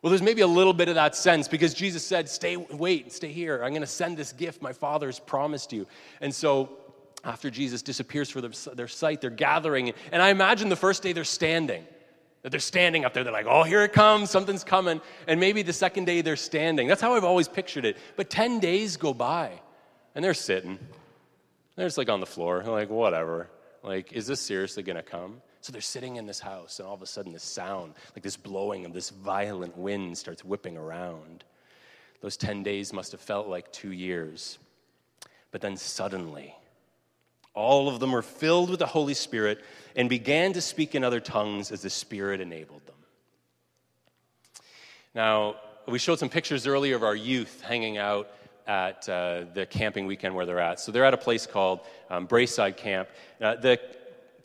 Well, 0.00 0.10
there's 0.10 0.22
maybe 0.22 0.42
a 0.42 0.46
little 0.46 0.72
bit 0.72 0.88
of 0.88 0.94
that 0.94 1.16
sense 1.16 1.48
because 1.48 1.74
Jesus 1.74 2.06
said, 2.06 2.28
Stay, 2.28 2.56
wait, 2.56 3.12
stay 3.12 3.32
here. 3.32 3.62
I'm 3.62 3.70
going 3.70 3.80
to 3.80 3.86
send 3.86 4.16
this 4.16 4.32
gift 4.32 4.62
my 4.62 4.72
Father 4.72 5.06
has 5.06 5.18
promised 5.18 5.72
you. 5.72 5.86
And 6.20 6.34
so, 6.34 6.70
after 7.24 7.50
Jesus 7.50 7.82
disappears 7.82 8.30
for 8.30 8.40
their 8.40 8.88
sight, 8.88 9.20
they're 9.20 9.30
gathering. 9.30 9.92
And 10.12 10.22
I 10.22 10.30
imagine 10.30 10.68
the 10.68 10.76
first 10.76 11.02
day 11.02 11.12
they're 11.12 11.24
standing. 11.24 11.84
That 12.42 12.50
they're 12.50 12.60
standing 12.60 13.04
up 13.04 13.12
there. 13.12 13.24
They're 13.24 13.32
like, 13.32 13.46
oh, 13.48 13.64
here 13.64 13.82
it 13.82 13.92
comes. 13.92 14.30
Something's 14.30 14.62
coming. 14.62 15.00
And 15.26 15.40
maybe 15.40 15.62
the 15.62 15.72
second 15.72 16.04
day 16.04 16.20
they're 16.20 16.36
standing. 16.36 16.86
That's 16.86 17.00
how 17.00 17.14
I've 17.14 17.24
always 17.24 17.48
pictured 17.48 17.84
it. 17.84 17.96
But 18.16 18.30
10 18.30 18.60
days 18.60 18.96
go 18.96 19.12
by 19.12 19.50
and 20.14 20.24
they're 20.24 20.34
sitting. 20.34 20.78
They're 21.74 21.86
just 21.86 21.98
like 21.98 22.08
on 22.08 22.20
the 22.20 22.26
floor. 22.26 22.62
They're 22.62 22.72
like, 22.72 22.90
whatever. 22.90 23.50
Like, 23.82 24.12
is 24.12 24.28
this 24.28 24.40
seriously 24.40 24.84
going 24.84 24.96
to 24.96 25.02
come? 25.02 25.42
So 25.60 25.72
they're 25.72 25.80
sitting 25.80 26.16
in 26.16 26.26
this 26.26 26.40
house, 26.40 26.78
and 26.78 26.88
all 26.88 26.94
of 26.94 27.02
a 27.02 27.06
sudden, 27.06 27.32
this 27.32 27.42
sound, 27.42 27.94
like 28.14 28.22
this 28.22 28.36
blowing 28.36 28.84
of 28.86 28.92
this 28.92 29.10
violent 29.10 29.76
wind, 29.76 30.16
starts 30.16 30.44
whipping 30.44 30.76
around. 30.76 31.44
Those 32.20 32.36
10 32.36 32.62
days 32.62 32.92
must 32.92 33.12
have 33.12 33.20
felt 33.20 33.48
like 33.48 33.72
two 33.72 33.92
years. 33.92 34.58
But 35.50 35.60
then 35.60 35.76
suddenly, 35.76 36.54
all 37.54 37.88
of 37.88 38.00
them 38.00 38.12
were 38.12 38.22
filled 38.22 38.70
with 38.70 38.78
the 38.78 38.86
Holy 38.86 39.14
Spirit 39.14 39.64
and 39.96 40.08
began 40.08 40.52
to 40.52 40.60
speak 40.60 40.94
in 40.94 41.02
other 41.02 41.20
tongues 41.20 41.72
as 41.72 41.82
the 41.82 41.90
Spirit 41.90 42.40
enabled 42.40 42.86
them. 42.86 42.94
Now, 45.14 45.56
we 45.86 45.98
showed 45.98 46.18
some 46.18 46.28
pictures 46.28 46.66
earlier 46.66 46.94
of 46.94 47.02
our 47.02 47.16
youth 47.16 47.62
hanging 47.62 47.98
out 47.98 48.30
at 48.66 49.08
uh, 49.08 49.44
the 49.54 49.64
camping 49.64 50.06
weekend 50.06 50.34
where 50.34 50.44
they're 50.44 50.60
at. 50.60 50.78
So 50.78 50.92
they're 50.92 51.06
at 51.06 51.14
a 51.14 51.18
place 51.18 51.46
called 51.46 51.80
um, 52.10 52.26
Braeside 52.26 52.76
Camp. 52.76 53.08
Uh, 53.40 53.56
the 53.56 53.80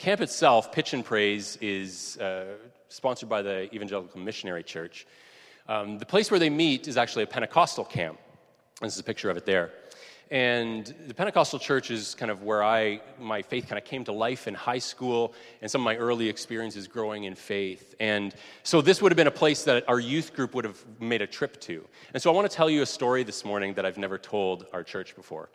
camp 0.03 0.19
itself, 0.19 0.69
Pitch 0.74 0.93
and 0.93 1.05
Praise, 1.05 1.57
is 1.62 2.17
uh, 2.17 2.55
sponsored 2.89 3.29
by 3.29 3.41
the 3.41 3.74
Evangelical 3.74 4.19
Missionary 4.19 4.62
Church. 4.62 5.07
Um, 5.69 5.98
the 5.98 6.05
place 6.05 6.29
where 6.29 6.41
they 6.41 6.50
meet 6.50 6.89
is 6.89 6.98
actually 6.98 7.24
a 7.24 7.27
Pentecostal 7.27 7.86
camp. 7.86 8.19
This 8.81 8.95
is 8.95 9.00
a 9.00 9.03
picture 9.03 9.29
of 9.29 9.38
it 9.38 9.45
there. 9.45 9.72
And 10.29 10.93
the 11.07 11.13
Pentecostal 11.13 11.57
church 11.57 11.89
is 11.89 12.15
kind 12.15 12.31
of 12.31 12.43
where 12.43 12.62
I, 12.65 13.00
my 13.17 13.41
faith 13.41 13.69
kind 13.69 13.79
of 13.79 13.86
came 13.86 14.03
to 14.03 14.12
life 14.12 14.45
in 14.45 14.55
high 14.55 14.79
school 14.79 15.33
and 15.62 15.72
some 15.72 15.79
of 15.79 15.86
my 15.86 15.95
early 15.95 16.27
experiences 16.27 16.86
growing 16.86 17.24
in 17.24 17.33
faith. 17.33 17.95
And 18.01 18.36
so 18.63 18.81
this 18.81 19.01
would 19.01 19.10
have 19.13 19.17
been 19.17 19.27
a 19.27 19.31
place 19.31 19.63
that 19.63 19.88
our 19.88 20.01
youth 20.01 20.36
group 20.36 20.53
would 20.53 20.65
have 20.65 20.83
made 21.00 21.22
a 21.22 21.27
trip 21.27 21.62
to. 21.62 21.88
And 22.13 22.22
so 22.22 22.29
I 22.29 22.33
want 22.36 22.51
to 22.51 22.53
tell 22.53 22.69
you 22.69 22.81
a 22.81 22.86
story 22.86 23.24
this 23.24 23.45
morning 23.45 23.74
that 23.75 23.86
I've 23.86 23.98
never 23.98 24.17
told 24.17 24.65
our 24.74 24.83
church 24.83 25.15
before. 25.15 25.48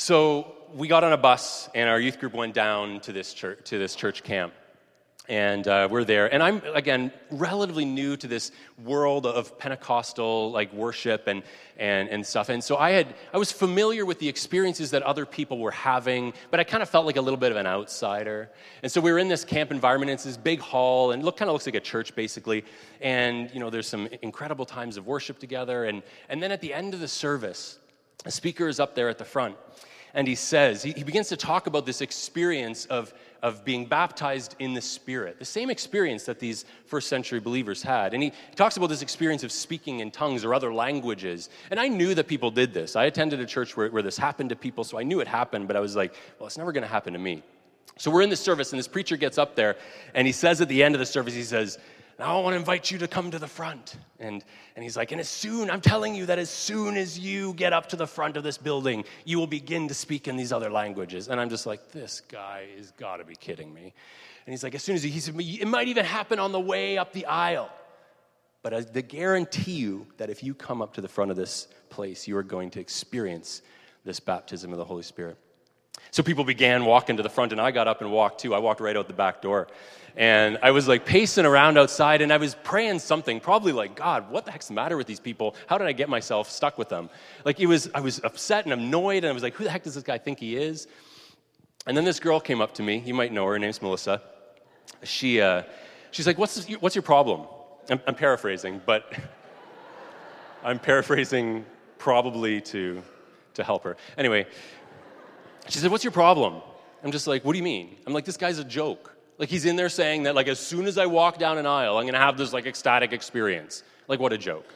So 0.00 0.54
we 0.74 0.88
got 0.88 1.04
on 1.04 1.12
a 1.12 1.18
bus, 1.18 1.68
and 1.74 1.86
our 1.86 2.00
youth 2.00 2.18
group 2.20 2.32
went 2.32 2.54
down 2.54 3.00
to 3.00 3.12
this 3.12 3.34
church, 3.34 3.58
to 3.64 3.78
this 3.78 3.94
church 3.94 4.22
camp. 4.22 4.54
And 5.28 5.68
uh, 5.68 5.88
we're 5.90 6.04
there. 6.04 6.32
And 6.32 6.42
I'm, 6.42 6.62
again, 6.74 7.12
relatively 7.30 7.84
new 7.84 8.16
to 8.16 8.26
this 8.26 8.50
world 8.82 9.26
of 9.26 9.58
Pentecostal 9.58 10.52
like 10.52 10.72
worship 10.72 11.26
and, 11.26 11.42
and, 11.76 12.08
and 12.08 12.26
stuff. 12.26 12.48
And 12.48 12.64
so 12.64 12.78
I, 12.78 12.92
had, 12.92 13.14
I 13.34 13.36
was 13.36 13.52
familiar 13.52 14.06
with 14.06 14.18
the 14.20 14.28
experiences 14.30 14.92
that 14.92 15.02
other 15.02 15.26
people 15.26 15.58
were 15.58 15.70
having, 15.70 16.32
but 16.50 16.60
I 16.60 16.64
kind 16.64 16.82
of 16.82 16.88
felt 16.88 17.04
like 17.04 17.16
a 17.16 17.20
little 17.20 17.38
bit 17.38 17.50
of 17.50 17.58
an 17.58 17.66
outsider. 17.66 18.48
And 18.82 18.90
so 18.90 19.02
we 19.02 19.12
were 19.12 19.18
in 19.18 19.28
this 19.28 19.44
camp 19.44 19.70
environment. 19.70 20.10
It's 20.12 20.24
this 20.24 20.38
big 20.38 20.60
hall, 20.60 21.10
and 21.10 21.22
look, 21.22 21.36
kind 21.36 21.50
of 21.50 21.52
looks 21.52 21.66
like 21.66 21.74
a 21.74 21.80
church, 21.80 22.14
basically. 22.14 22.64
And, 23.02 23.50
you 23.52 23.60
know, 23.60 23.68
there's 23.68 23.86
some 23.86 24.08
incredible 24.22 24.64
times 24.64 24.96
of 24.96 25.06
worship 25.06 25.38
together. 25.38 25.84
And, 25.84 26.02
and 26.30 26.42
then 26.42 26.52
at 26.52 26.62
the 26.62 26.72
end 26.72 26.94
of 26.94 27.00
the 27.00 27.08
service, 27.08 27.78
a 28.24 28.30
speaker 28.30 28.68
is 28.68 28.80
up 28.80 28.94
there 28.94 29.08
at 29.08 29.18
the 29.18 29.24
front 29.24 29.56
and 30.14 30.26
he 30.26 30.34
says, 30.34 30.82
he, 30.82 30.92
he, 30.92 31.04
begins 31.04 31.28
to 31.28 31.36
talk 31.36 31.66
about 31.66 31.86
this 31.86 32.00
experience 32.00 32.84
of, 32.86 33.12
of 33.42 33.64
being 33.64 33.86
baptized 33.86 34.56
in 34.58 34.74
the 34.74 34.80
Spirit, 34.80 35.38
the 35.38 35.44
same 35.44 35.70
experience 35.70 36.24
that 36.24 36.40
these 36.40 36.64
first 36.86 37.08
century 37.08 37.40
believers 37.40 37.82
had. 37.82 38.12
And 38.12 38.22
he, 38.22 38.30
he 38.30 38.56
talks 38.56 38.76
about 38.76 38.88
this 38.88 39.02
experience 39.02 39.44
of 39.44 39.52
speaking 39.52 40.00
in 40.00 40.10
tongues 40.10 40.44
or 40.44 40.52
other 40.52 40.74
languages. 40.74 41.48
And 41.70 41.78
I 41.78 41.88
knew 41.88 42.14
that 42.14 42.26
people 42.26 42.50
did 42.50 42.74
this. 42.74 42.96
I 42.96 43.04
attended 43.04 43.40
a 43.40 43.46
church 43.46 43.76
where, 43.76 43.90
where 43.90 44.02
this 44.02 44.16
happened 44.16 44.50
to 44.50 44.56
people, 44.56 44.84
so 44.84 44.98
I 44.98 45.04
knew 45.04 45.20
it 45.20 45.28
happened, 45.28 45.68
but 45.68 45.76
I 45.76 45.80
was 45.80 45.94
like, 45.94 46.14
well, 46.38 46.46
it's 46.46 46.58
never 46.58 46.72
going 46.72 46.82
to 46.82 46.88
happen 46.88 47.12
to 47.12 47.18
me. 47.18 47.42
So 47.96 48.10
we're 48.10 48.22
in 48.22 48.30
the 48.30 48.36
service, 48.36 48.72
and 48.72 48.78
this 48.78 48.88
preacher 48.88 49.16
gets 49.16 49.36
up 49.36 49.56
there, 49.56 49.76
and 50.14 50.26
he 50.26 50.32
says 50.32 50.60
at 50.60 50.68
the 50.68 50.82
end 50.82 50.94
of 50.94 50.98
the 50.98 51.06
service, 51.06 51.34
he 51.34 51.42
says, 51.42 51.78
now 52.20 52.38
I 52.38 52.42
want 52.42 52.52
to 52.52 52.58
invite 52.58 52.90
you 52.90 52.98
to 52.98 53.08
come 53.08 53.30
to 53.30 53.38
the 53.38 53.48
front. 53.48 53.96
And, 54.18 54.44
and 54.76 54.82
he's 54.82 54.94
like, 54.94 55.10
and 55.10 55.20
as 55.20 55.28
soon, 55.28 55.70
I'm 55.70 55.80
telling 55.80 56.14
you 56.14 56.26
that 56.26 56.38
as 56.38 56.50
soon 56.50 56.98
as 56.98 57.18
you 57.18 57.54
get 57.54 57.72
up 57.72 57.88
to 57.88 57.96
the 57.96 58.06
front 58.06 58.36
of 58.36 58.44
this 58.44 58.58
building, 58.58 59.04
you 59.24 59.38
will 59.38 59.46
begin 59.46 59.88
to 59.88 59.94
speak 59.94 60.28
in 60.28 60.36
these 60.36 60.52
other 60.52 60.68
languages. 60.68 61.28
And 61.28 61.40
I'm 61.40 61.48
just 61.48 61.64
like, 61.64 61.92
this 61.92 62.20
guy 62.20 62.66
has 62.76 62.90
got 62.90 63.16
to 63.16 63.24
be 63.24 63.34
kidding 63.34 63.72
me. 63.72 63.94
And 64.46 64.52
he's 64.52 64.62
like, 64.62 64.74
as 64.74 64.82
soon 64.82 64.96
as 64.96 65.02
he, 65.02 65.08
he 65.08 65.18
said, 65.18 65.34
it 65.38 65.66
might 65.66 65.88
even 65.88 66.04
happen 66.04 66.38
on 66.38 66.52
the 66.52 66.60
way 66.60 66.98
up 66.98 67.14
the 67.14 67.24
aisle. 67.24 67.70
But 68.62 68.74
I 68.74 68.82
guarantee 68.82 69.72
you 69.72 70.06
that 70.18 70.28
if 70.28 70.42
you 70.44 70.52
come 70.52 70.82
up 70.82 70.92
to 70.94 71.00
the 71.00 71.08
front 71.08 71.30
of 71.30 71.38
this 71.38 71.68
place, 71.88 72.28
you 72.28 72.36
are 72.36 72.42
going 72.42 72.68
to 72.72 72.80
experience 72.80 73.62
this 74.04 74.20
baptism 74.20 74.72
of 74.72 74.78
the 74.78 74.84
Holy 74.84 75.02
Spirit. 75.02 75.38
So 76.10 76.22
people 76.22 76.44
began 76.44 76.84
walking 76.84 77.16
to 77.18 77.22
the 77.22 77.28
front, 77.28 77.52
and 77.52 77.60
I 77.60 77.70
got 77.70 77.88
up 77.88 78.00
and 78.00 78.10
walked 78.10 78.40
too. 78.40 78.54
I 78.54 78.58
walked 78.58 78.80
right 78.80 78.96
out 78.96 79.06
the 79.06 79.14
back 79.14 79.42
door. 79.42 79.68
And 80.16 80.58
I 80.62 80.72
was 80.72 80.88
like 80.88 81.06
pacing 81.06 81.46
around 81.46 81.78
outside, 81.78 82.20
and 82.20 82.32
I 82.32 82.36
was 82.36 82.56
praying 82.64 82.98
something, 82.98 83.40
probably 83.40 83.72
like, 83.72 83.94
God, 83.94 84.30
what 84.30 84.44
the 84.44 84.50
heck's 84.50 84.68
the 84.68 84.74
matter 84.74 84.96
with 84.96 85.06
these 85.06 85.20
people? 85.20 85.54
How 85.66 85.78
did 85.78 85.86
I 85.86 85.92
get 85.92 86.08
myself 86.08 86.50
stuck 86.50 86.78
with 86.78 86.88
them? 86.88 87.10
Like, 87.44 87.60
it 87.60 87.66
was, 87.66 87.88
I 87.94 88.00
was 88.00 88.20
upset 88.24 88.64
and 88.64 88.72
annoyed, 88.72 89.24
and 89.24 89.26
I 89.28 89.32
was 89.32 89.42
like, 89.42 89.54
who 89.54 89.64
the 89.64 89.70
heck 89.70 89.84
does 89.84 89.94
this 89.94 90.02
guy 90.02 90.18
think 90.18 90.40
he 90.40 90.56
is? 90.56 90.88
And 91.86 91.96
then 91.96 92.04
this 92.04 92.20
girl 92.20 92.40
came 92.40 92.60
up 92.60 92.74
to 92.74 92.82
me. 92.82 93.02
You 93.04 93.14
might 93.14 93.32
know 93.32 93.46
her. 93.46 93.52
Her 93.52 93.58
name's 93.58 93.80
Melissa. 93.80 94.20
She, 95.04 95.40
uh, 95.40 95.62
she's 96.10 96.26
like, 96.26 96.38
what's, 96.38 96.54
this, 96.56 96.76
what's 96.80 96.94
your 96.94 97.02
problem? 97.02 97.46
I'm, 97.88 98.00
I'm 98.06 98.14
paraphrasing, 98.14 98.82
but 98.84 99.12
I'm 100.64 100.78
paraphrasing 100.78 101.64
probably 101.98 102.60
to, 102.62 103.02
to 103.54 103.64
help 103.64 103.84
her. 103.84 103.96
Anyway, 104.18 104.46
she 105.72 105.78
said, 105.78 105.90
What's 105.90 106.04
your 106.04 106.12
problem? 106.12 106.62
I'm 107.02 107.12
just 107.12 107.26
like, 107.26 107.44
What 107.44 107.52
do 107.52 107.58
you 107.58 107.64
mean? 107.64 107.96
I'm 108.06 108.12
like, 108.12 108.24
This 108.24 108.36
guy's 108.36 108.58
a 108.58 108.64
joke. 108.64 109.16
Like, 109.40 109.48
he's 109.48 109.64
in 109.64 109.76
there 109.76 109.88
saying 109.88 110.24
that, 110.24 110.34
like, 110.34 110.48
as 110.48 110.58
soon 110.58 110.84
as 110.86 110.98
I 110.98 111.06
walk 111.06 111.38
down 111.38 111.56
an 111.56 111.64
aisle, 111.64 111.96
I'm 111.96 112.06
to 112.06 112.18
have 112.18 112.36
this, 112.36 112.52
like, 112.52 112.66
ecstatic 112.66 113.14
experience. 113.14 113.82
Like, 114.06 114.20
what 114.20 114.34
a 114.34 114.38
joke. 114.38 114.66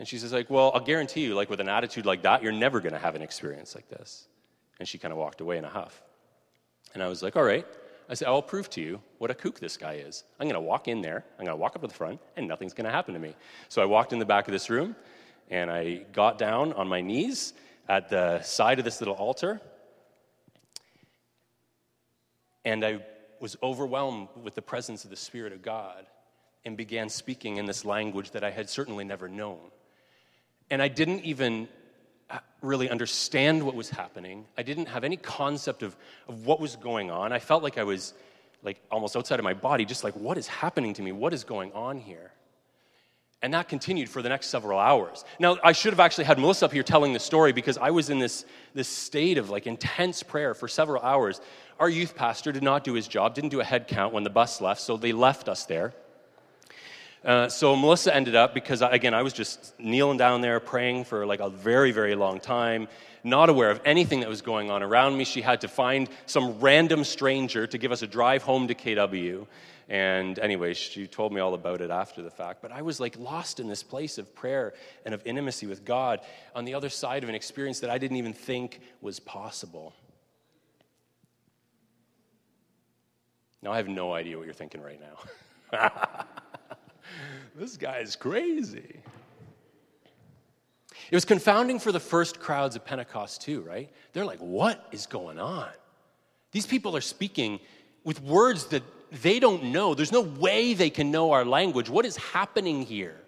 And 0.00 0.08
she 0.08 0.18
says, 0.18 0.32
like, 0.32 0.50
well, 0.50 0.72
I'll 0.74 0.80
guarantee 0.80 1.22
you, 1.22 1.36
like, 1.36 1.48
with 1.48 1.60
an 1.60 1.68
attitude 1.68 2.04
like 2.04 2.22
that, 2.22 2.42
you're 2.42 2.50
never 2.50 2.80
going 2.80 2.94
to 2.94 2.98
have 2.98 3.14
an 3.14 3.22
experience 3.22 3.72
like 3.76 3.88
this. 3.88 4.26
And 4.80 4.88
she 4.88 4.98
kind 4.98 5.12
of 5.12 5.18
walked 5.18 5.40
away 5.40 5.58
in 5.58 5.64
a 5.64 5.68
huff. 5.68 6.02
And 6.92 7.04
I 7.04 7.08
was 7.08 7.22
like, 7.22 7.36
all 7.36 7.44
right. 7.44 7.64
I 8.08 8.14
said, 8.14 8.26
I'll 8.26 8.42
prove 8.42 8.68
to 8.70 8.80
you 8.80 9.00
what 9.18 9.30
a 9.30 9.34
kook 9.34 9.60
this 9.60 9.76
guy 9.76 9.94
is. 9.94 10.24
I'm 10.40 10.48
going 10.48 10.60
to 10.60 10.60
walk 10.60 10.88
in 10.88 11.00
there, 11.00 11.24
I'm 11.38 11.44
going 11.44 11.56
to 11.56 11.60
walk 11.60 11.76
up 11.76 11.82
to 11.82 11.86
the 11.86 11.94
front, 11.94 12.20
and 12.36 12.48
nothing's 12.48 12.74
going 12.74 12.86
to 12.86 12.90
happen 12.90 13.14
to 13.14 13.20
me. 13.20 13.36
So 13.68 13.80
I 13.80 13.84
walked 13.84 14.12
in 14.12 14.18
the 14.18 14.26
back 14.26 14.48
of 14.48 14.52
this 14.52 14.68
room, 14.68 14.96
and 15.50 15.70
I 15.70 16.04
got 16.12 16.36
down 16.36 16.72
on 16.72 16.88
my 16.88 17.00
knees 17.00 17.54
at 17.88 18.08
the 18.08 18.42
side 18.42 18.80
of 18.80 18.84
this 18.84 19.00
little 19.00 19.14
altar. 19.14 19.60
And 22.64 22.84
I 22.84 23.04
was 23.40 23.56
overwhelmed 23.62 24.28
with 24.42 24.54
the 24.54 24.62
presence 24.62 25.04
of 25.04 25.10
the 25.10 25.16
Spirit 25.16 25.52
of 25.52 25.62
God 25.62 26.06
and 26.64 26.76
began 26.76 27.08
speaking 27.08 27.58
in 27.58 27.66
this 27.66 27.84
language 27.84 28.30
that 28.30 28.42
I 28.42 28.50
had 28.50 28.70
certainly 28.70 29.04
never 29.04 29.28
known. 29.28 29.60
And 30.70 30.80
I 30.80 30.88
didn't 30.88 31.20
even 31.24 31.68
uh, 32.30 32.38
really 32.62 32.88
understand 32.88 33.62
what 33.62 33.74
was 33.74 33.90
happening. 33.90 34.46
I 34.56 34.62
didn't 34.62 34.86
have 34.86 35.04
any 35.04 35.16
concept 35.16 35.82
of, 35.82 35.94
of 36.26 36.46
what 36.46 36.58
was 36.58 36.76
going 36.76 37.10
on. 37.10 37.32
I 37.32 37.38
felt 37.38 37.62
like 37.62 37.76
I 37.76 37.84
was 37.84 38.14
like 38.62 38.80
almost 38.90 39.14
outside 39.14 39.38
of 39.38 39.44
my 39.44 39.52
body, 39.52 39.84
just 39.84 40.04
like, 40.04 40.14
what 40.14 40.38
is 40.38 40.46
happening 40.46 40.94
to 40.94 41.02
me? 41.02 41.12
What 41.12 41.34
is 41.34 41.44
going 41.44 41.72
on 41.72 41.98
here? 41.98 42.32
And 43.42 43.52
that 43.52 43.68
continued 43.68 44.08
for 44.08 44.22
the 44.22 44.30
next 44.30 44.46
several 44.46 44.78
hours. 44.78 45.22
Now, 45.38 45.58
I 45.62 45.72
should 45.72 45.92
have 45.92 46.00
actually 46.00 46.24
had 46.24 46.38
Melissa 46.38 46.64
up 46.64 46.72
here 46.72 46.82
telling 46.82 47.12
the 47.12 47.20
story 47.20 47.52
because 47.52 47.76
I 47.76 47.90
was 47.90 48.08
in 48.08 48.18
this, 48.18 48.46
this 48.72 48.88
state 48.88 49.36
of 49.36 49.50
like 49.50 49.66
intense 49.66 50.22
prayer 50.22 50.54
for 50.54 50.66
several 50.66 51.02
hours. 51.02 51.42
Our 51.80 51.88
youth 51.88 52.14
pastor 52.14 52.52
did 52.52 52.62
not 52.62 52.84
do 52.84 52.94
his 52.94 53.08
job, 53.08 53.34
didn't 53.34 53.50
do 53.50 53.60
a 53.60 53.64
head 53.64 53.88
count 53.88 54.14
when 54.14 54.22
the 54.22 54.30
bus 54.30 54.60
left, 54.60 54.80
so 54.80 54.96
they 54.96 55.12
left 55.12 55.48
us 55.48 55.64
there. 55.64 55.92
Uh, 57.24 57.48
so 57.48 57.74
Melissa 57.74 58.14
ended 58.14 58.34
up 58.36 58.52
because 58.52 58.82
again 58.82 59.14
I 59.14 59.22
was 59.22 59.32
just 59.32 59.78
kneeling 59.80 60.18
down 60.18 60.42
there 60.42 60.60
praying 60.60 61.04
for 61.04 61.24
like 61.24 61.40
a 61.40 61.48
very 61.48 61.90
very 61.90 62.14
long 62.14 62.38
time, 62.38 62.86
not 63.24 63.48
aware 63.48 63.70
of 63.70 63.80
anything 63.86 64.20
that 64.20 64.28
was 64.28 64.42
going 64.42 64.70
on 64.70 64.82
around 64.82 65.16
me. 65.16 65.24
She 65.24 65.40
had 65.40 65.62
to 65.62 65.68
find 65.68 66.08
some 66.26 66.60
random 66.60 67.02
stranger 67.02 67.66
to 67.66 67.78
give 67.78 67.92
us 67.92 68.02
a 68.02 68.06
drive 68.06 68.42
home 68.42 68.68
to 68.68 68.74
KW. 68.74 69.46
And 69.88 70.38
anyway, 70.38 70.74
she 70.74 71.06
told 71.06 71.32
me 71.32 71.40
all 71.40 71.54
about 71.54 71.80
it 71.80 71.90
after 71.90 72.22
the 72.22 72.30
fact. 72.30 72.62
But 72.62 72.72
I 72.72 72.82
was 72.82 73.00
like 73.00 73.18
lost 73.18 73.58
in 73.58 73.68
this 73.68 73.82
place 73.82 74.18
of 74.18 74.34
prayer 74.34 74.74
and 75.04 75.14
of 75.14 75.22
intimacy 75.26 75.66
with 75.66 75.84
God 75.84 76.20
on 76.54 76.66
the 76.66 76.74
other 76.74 76.90
side 76.90 77.22
of 77.22 77.28
an 77.28 77.34
experience 77.34 77.80
that 77.80 77.90
I 77.90 77.98
didn't 77.98 78.18
even 78.18 78.32
think 78.32 78.80
was 79.00 79.18
possible. 79.18 79.94
Now 83.64 83.72
I 83.72 83.78
have 83.78 83.88
no 83.88 84.12
idea 84.12 84.36
what 84.36 84.44
you're 84.44 84.52
thinking 84.52 84.82
right 84.82 85.00
now. 85.00 85.88
this 87.56 87.78
guy 87.78 87.98
is 87.98 88.14
crazy. 88.14 89.00
It 91.10 91.14
was 91.14 91.24
confounding 91.24 91.78
for 91.78 91.90
the 91.90 91.98
first 92.00 92.40
crowds 92.40 92.76
of 92.76 92.84
Pentecost, 92.84 93.40
too, 93.40 93.62
right? 93.62 93.90
They're 94.12 94.26
like, 94.26 94.38
what 94.38 94.86
is 94.92 95.06
going 95.06 95.38
on? 95.38 95.70
These 96.52 96.66
people 96.66 96.94
are 96.94 97.00
speaking 97.00 97.58
with 98.04 98.22
words 98.22 98.66
that 98.66 98.82
they 99.22 99.40
don't 99.40 99.64
know. 99.64 99.94
There's 99.94 100.12
no 100.12 100.20
way 100.20 100.74
they 100.74 100.90
can 100.90 101.10
know 101.10 101.32
our 101.32 101.44
language. 101.44 101.88
What 101.88 102.04
is 102.04 102.16
happening 102.18 102.82
here? 102.82 103.18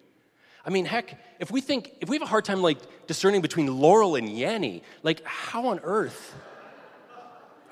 I 0.67 0.71
mean, 0.71 0.85
heck, 0.85 1.19
if 1.41 1.51
we 1.51 1.63
think, 1.63 1.93
if 2.03 2.11
we 2.11 2.17
have 2.17 2.23
a 2.23 2.31
hard 2.31 2.45
time 2.45 2.61
like 2.61 2.79
discerning 3.07 3.41
between 3.41 3.69
Laurel 3.69 4.17
and 4.17 4.29
Yanny, 4.29 4.83
like 5.03 5.25
how 5.25 5.69
on 5.69 5.81
earth 5.83 6.35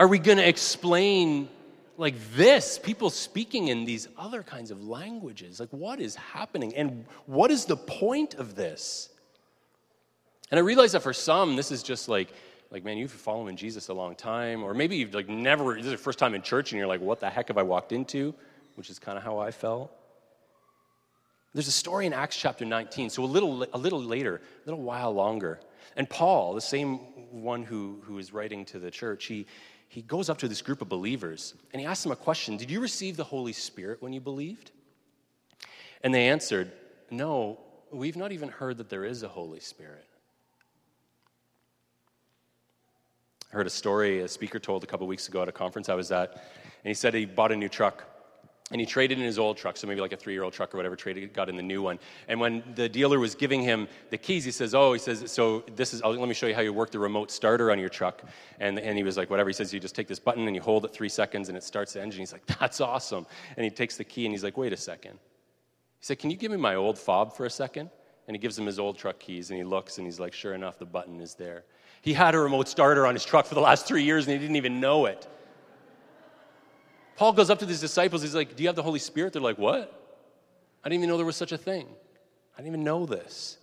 are 0.00 0.08
we 0.08 0.18
to 0.38 0.48
explain 0.48 1.48
like 1.96 2.14
this, 2.34 2.78
people 2.78 3.10
speaking 3.10 3.68
in 3.68 3.84
these 3.84 4.08
other 4.18 4.42
kinds 4.42 4.70
of 4.70 4.84
languages. 4.84 5.60
Like, 5.60 5.72
what 5.72 6.00
is 6.00 6.16
happening? 6.16 6.74
And 6.74 7.04
what 7.26 7.50
is 7.50 7.64
the 7.64 7.76
point 7.76 8.34
of 8.34 8.54
this? 8.54 9.10
And 10.50 10.58
I 10.58 10.62
realize 10.62 10.92
that 10.92 11.00
for 11.00 11.12
some, 11.12 11.56
this 11.56 11.70
is 11.70 11.82
just 11.82 12.08
like, 12.08 12.32
like, 12.70 12.84
man, 12.84 12.98
you've 12.98 13.10
been 13.10 13.18
following 13.18 13.56
Jesus 13.56 13.88
a 13.88 13.94
long 13.94 14.16
time, 14.16 14.64
or 14.64 14.74
maybe 14.74 14.96
you've 14.96 15.14
like 15.14 15.28
never, 15.28 15.74
this 15.74 15.84
is 15.84 15.92
your 15.92 15.98
first 15.98 16.18
time 16.18 16.34
in 16.34 16.42
church, 16.42 16.72
and 16.72 16.78
you're 16.78 16.88
like, 16.88 17.00
what 17.00 17.20
the 17.20 17.30
heck 17.30 17.48
have 17.48 17.58
I 17.58 17.62
walked 17.62 17.92
into? 17.92 18.34
Which 18.74 18.90
is 18.90 18.98
kind 18.98 19.16
of 19.16 19.22
how 19.22 19.38
I 19.38 19.52
felt. 19.52 19.92
There's 21.52 21.68
a 21.68 21.72
story 21.72 22.06
in 22.06 22.12
Acts 22.12 22.36
chapter 22.36 22.64
19, 22.64 23.10
so 23.10 23.22
a 23.22 23.26
little, 23.26 23.64
a 23.72 23.78
little 23.78 24.02
later, 24.02 24.36
a 24.36 24.68
little 24.68 24.82
while 24.82 25.12
longer. 25.12 25.60
And 25.96 26.10
Paul, 26.10 26.54
the 26.54 26.60
same 26.60 26.96
one 27.30 27.62
who, 27.62 28.02
who 28.04 28.18
is 28.18 28.32
writing 28.32 28.64
to 28.66 28.80
the 28.80 28.90
church, 28.90 29.26
he, 29.26 29.46
he 29.94 30.02
goes 30.02 30.28
up 30.28 30.38
to 30.38 30.48
this 30.48 30.60
group 30.60 30.82
of 30.82 30.88
believers 30.88 31.54
and 31.72 31.78
he 31.78 31.86
asks 31.86 32.02
them 32.02 32.10
a 32.10 32.16
question 32.16 32.56
Did 32.56 32.68
you 32.68 32.80
receive 32.80 33.16
the 33.16 33.22
Holy 33.22 33.52
Spirit 33.52 34.02
when 34.02 34.12
you 34.12 34.20
believed? 34.20 34.72
And 36.02 36.12
they 36.12 36.26
answered, 36.26 36.72
No, 37.12 37.60
we've 37.92 38.16
not 38.16 38.32
even 38.32 38.48
heard 38.48 38.78
that 38.78 38.90
there 38.90 39.04
is 39.04 39.22
a 39.22 39.28
Holy 39.28 39.60
Spirit. 39.60 40.04
I 43.52 43.54
heard 43.56 43.68
a 43.68 43.70
story 43.70 44.22
a 44.22 44.26
speaker 44.26 44.58
told 44.58 44.82
a 44.82 44.86
couple 44.88 45.06
weeks 45.06 45.28
ago 45.28 45.42
at 45.42 45.48
a 45.48 45.52
conference 45.52 45.88
I 45.88 45.94
was 45.94 46.10
at, 46.10 46.32
and 46.32 46.42
he 46.90 46.94
said 46.94 47.14
he 47.14 47.24
bought 47.24 47.52
a 47.52 47.56
new 47.56 47.68
truck 47.68 48.04
and 48.70 48.80
he 48.80 48.86
traded 48.86 49.18
in 49.18 49.24
his 49.24 49.38
old 49.38 49.58
truck, 49.58 49.76
so 49.76 49.86
maybe 49.86 50.00
like 50.00 50.12
a 50.12 50.16
three-year-old 50.16 50.54
truck 50.54 50.72
or 50.72 50.78
whatever, 50.78 50.96
traded, 50.96 51.34
got 51.34 51.50
in 51.50 51.56
the 51.56 51.62
new 51.62 51.82
one. 51.82 51.98
And 52.28 52.40
when 52.40 52.62
the 52.74 52.88
dealer 52.88 53.20
was 53.20 53.34
giving 53.34 53.60
him 53.60 53.86
the 54.08 54.16
keys, 54.16 54.42
he 54.42 54.50
says, 54.50 54.74
"Oh, 54.74 54.94
he 54.94 54.98
says, 54.98 55.30
so 55.30 55.64
this 55.76 55.92
is. 55.92 56.02
let 56.02 56.26
me 56.26 56.32
show 56.32 56.46
you 56.46 56.54
how 56.54 56.62
you 56.62 56.72
work 56.72 56.90
the 56.90 56.98
remote 56.98 57.30
starter 57.30 57.70
on 57.70 57.78
your 57.78 57.90
truck." 57.90 58.22
And 58.60 58.78
and 58.78 58.96
he 58.96 59.04
was 59.04 59.18
like, 59.18 59.28
"Whatever." 59.28 59.50
He 59.50 59.54
says, 59.54 59.74
"You 59.74 59.80
just 59.80 59.94
take 59.94 60.08
this 60.08 60.18
button 60.18 60.46
and 60.46 60.56
you 60.56 60.62
hold 60.62 60.86
it 60.86 60.94
three 60.94 61.10
seconds, 61.10 61.50
and 61.50 61.58
it 61.58 61.62
starts 61.62 61.92
the 61.92 62.00
engine." 62.00 62.20
He's 62.20 62.32
like, 62.32 62.46
"That's 62.58 62.80
awesome." 62.80 63.26
And 63.56 63.64
he 63.64 63.70
takes 63.70 63.98
the 63.98 64.04
key 64.04 64.24
and 64.24 64.32
he's 64.32 64.44
like, 64.44 64.56
"Wait 64.56 64.72
a 64.72 64.78
second. 64.78 65.12
He 65.12 66.06
said, 66.06 66.18
"Can 66.18 66.30
you 66.30 66.36
give 66.36 66.50
me 66.50 66.56
my 66.56 66.74
old 66.74 66.98
fob 66.98 67.36
for 67.36 67.44
a 67.44 67.50
second? 67.50 67.90
And 68.26 68.34
he 68.34 68.40
gives 68.40 68.58
him 68.58 68.64
his 68.64 68.78
old 68.78 68.96
truck 68.96 69.18
keys, 69.18 69.50
and 69.50 69.58
he 69.58 69.64
looks, 69.64 69.98
and 69.98 70.06
he's 70.06 70.18
like, 70.18 70.32
"Sure 70.32 70.54
enough, 70.54 70.78
the 70.78 70.86
button 70.86 71.20
is 71.20 71.34
there." 71.34 71.64
He 72.00 72.14
had 72.14 72.34
a 72.34 72.38
remote 72.38 72.68
starter 72.68 73.06
on 73.06 73.14
his 73.14 73.26
truck 73.26 73.44
for 73.44 73.54
the 73.54 73.60
last 73.60 73.86
three 73.86 74.04
years, 74.04 74.26
and 74.26 74.32
he 74.32 74.38
didn't 74.38 74.56
even 74.56 74.80
know 74.80 75.04
it. 75.04 75.26
Paul 77.16 77.32
goes 77.32 77.50
up 77.50 77.58
to 77.60 77.66
these 77.66 77.80
disciples. 77.80 78.22
He's 78.22 78.34
like, 78.34 78.56
Do 78.56 78.62
you 78.62 78.68
have 78.68 78.76
the 78.76 78.82
Holy 78.82 78.98
Spirit? 78.98 79.32
They're 79.32 79.42
like, 79.42 79.58
What? 79.58 80.00
I 80.84 80.88
didn't 80.88 81.00
even 81.00 81.08
know 81.08 81.16
there 81.16 81.26
was 81.26 81.36
such 81.36 81.52
a 81.52 81.58
thing. 81.58 81.86
I 82.54 82.58
didn't 82.58 82.68
even 82.68 82.84
know 82.84 83.06
this. 83.06 83.58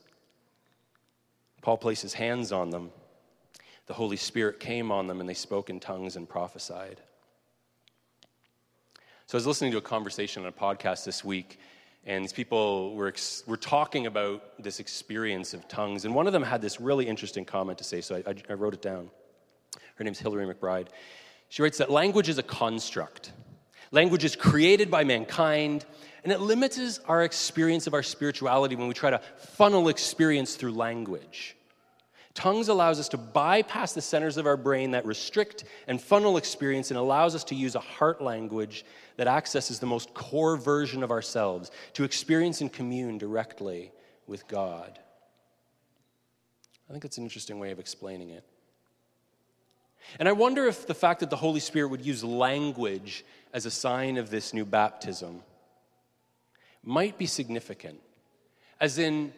Paul 1.62 1.78
places 1.78 2.14
hands 2.14 2.52
on 2.52 2.72
them. 2.72 2.92
The 3.86 3.94
Holy 3.94 4.18
Spirit 4.18 4.60
came 4.60 4.92
on 4.92 5.08
them, 5.08 5.20
and 5.20 5.30
they 5.30 5.34
spoke 5.34 5.70
in 5.70 5.80
tongues 5.80 6.16
and 6.16 6.28
prophesied. 6.28 7.00
So 9.28 9.36
I 9.36 9.38
was 9.38 9.48
listening 9.48 9.72
to 9.72 9.78
a 9.78 9.82
conversation 9.82 10.44
on 10.44 10.50
a 10.50 10.52
podcast 10.52 11.06
this 11.06 11.24
week, 11.24 11.60
and 12.06 12.24
these 12.24 12.34
people 12.34 12.96
were, 12.96 13.08
ex- 13.08 13.44
were 13.48 13.58
talking 13.58 14.08
about 14.08 14.62
this 14.62 14.80
experience 14.80 15.54
of 15.54 15.68
tongues. 15.68 16.04
And 16.04 16.16
one 16.16 16.26
of 16.26 16.34
them 16.34 16.44
had 16.44 16.62
this 16.62 16.82
really 16.82 17.08
interesting 17.08 17.46
comment 17.46 17.78
to 17.78 17.84
say, 17.84 18.02
so 18.02 18.16
I, 18.16 18.32
I, 18.32 18.36
I 18.50 18.54
wrote 18.54 18.74
it 18.74 18.82
down. 18.82 19.10
Her 19.96 20.04
name's 20.04 20.20
Hillary 20.20 20.52
McBride. 20.52 20.88
She 21.52 21.62
writes 21.62 21.80
that 21.80 21.92
language 21.92 22.30
is 22.30 22.38
a 22.38 22.44
construct. 22.44 23.34
Language 23.92 24.24
is 24.24 24.38
created 24.38 24.90
by 24.90 25.04
mankind, 25.04 25.86
and 26.24 26.32
it 26.32 26.40
limits 26.40 27.02
our 27.10 27.24
experience 27.24 27.88
of 27.88 27.94
our 27.94 28.04
spirituality 28.04 28.78
when 28.78 28.88
we 28.88 28.94
try 28.94 29.10
to 29.10 29.20
funnel 29.38 29.90
experience 29.90 30.56
through 30.56 30.72
language. 30.72 31.58
Tongues 32.36 32.70
allows 32.70 33.02
us 33.02 33.10
to 33.10 33.18
bypass 33.18 33.92
the 33.92 34.02
centers 34.02 34.38
of 34.38 34.46
our 34.46 34.56
brain 34.56 34.92
that 34.92 35.06
restrict 35.06 35.66
and 35.90 36.02
funnel 36.02 36.38
experience 36.38 36.90
and 36.90 36.98
allows 36.98 37.36
us 37.36 37.44
to 37.44 37.56
use 37.56 37.76
a 37.76 37.82
heart 37.82 38.22
language 38.22 38.86
that 39.18 39.28
accesses 39.28 39.78
the 39.78 39.86
most 39.86 40.14
core 40.14 40.56
version 40.56 41.04
of 41.04 41.12
ourselves 41.12 41.70
to 41.92 42.06
experience 42.06 42.62
and 42.62 42.72
commune 42.72 43.18
directly 43.18 43.92
with 44.26 44.48
God. 44.48 45.00
I 46.88 46.94
think 46.94 47.04
that's 47.04 47.18
an 47.18 47.26
interesting 47.26 47.60
way 47.60 47.72
of 47.72 47.80
explaining 47.80 48.30
it. 48.30 48.46
And 50.20 50.28
I 50.28 50.32
wonder 50.32 50.66
if 50.68 50.88
the 50.88 50.94
fact 50.94 51.20
that 51.22 51.30
the 51.30 51.36
Holy 51.36 51.60
Spirit 51.60 51.90
would 51.90 52.06
use 52.06 52.24
language 52.24 53.24
as 53.54 53.66
a 53.66 53.72
sign 53.72 54.18
of 54.18 54.30
this 54.30 54.54
new 54.54 54.66
baptism 54.66 55.42
might 56.84 57.18
be 57.18 57.26
significant. 57.26 58.00
As 58.80 58.98
in, 58.98 59.34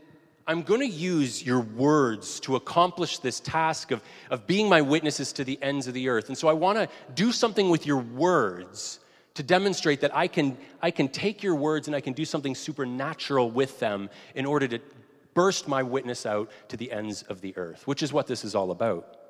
I'm 0.48 0.62
going 0.62 0.82
to 0.82 0.88
use 0.88 1.46
your 1.46 1.62
words 1.62 2.40
to 2.42 2.56
accomplish 2.56 3.20
this 3.20 3.40
task 3.40 3.92
of, 3.92 4.02
of 4.30 4.46
being 4.48 4.68
my 4.68 4.82
witnesses 4.82 5.34
to 5.34 5.44
the 5.44 5.62
ends 5.62 5.88
of 5.88 5.94
the 5.94 6.10
earth. 6.10 6.28
And 6.28 6.38
so 6.38 6.48
I 6.48 6.54
want 6.54 6.78
to 6.78 6.90
do 7.16 7.32
something 7.32 7.70
with 7.70 7.86
your 7.86 8.00
words 8.00 9.00
to 9.36 9.44
demonstrate 9.44 10.02
that 10.02 10.16
I 10.16 10.28
can, 10.28 10.58
I 10.82 10.92
can 10.92 11.08
take 11.08 11.44
your 11.44 11.56
words 11.56 11.88
and 11.88 11.96
I 11.96 12.02
can 12.02 12.14
do 12.14 12.26
something 12.26 12.56
supernatural 12.56 13.52
with 13.52 13.80
them 13.80 14.10
in 14.36 14.46
order 14.46 14.68
to 14.68 14.80
burst 15.34 15.68
my 15.68 15.82
witness 15.82 16.26
out 16.26 16.52
to 16.70 16.78
the 16.78 16.92
ends 16.92 17.24
of 17.24 17.42
the 17.42 17.56
earth, 17.58 17.88
which 17.88 18.04
is 18.04 18.14
what 18.14 18.28
this 18.28 18.44
is 18.44 18.54
all 18.54 18.72
about. 18.72 19.23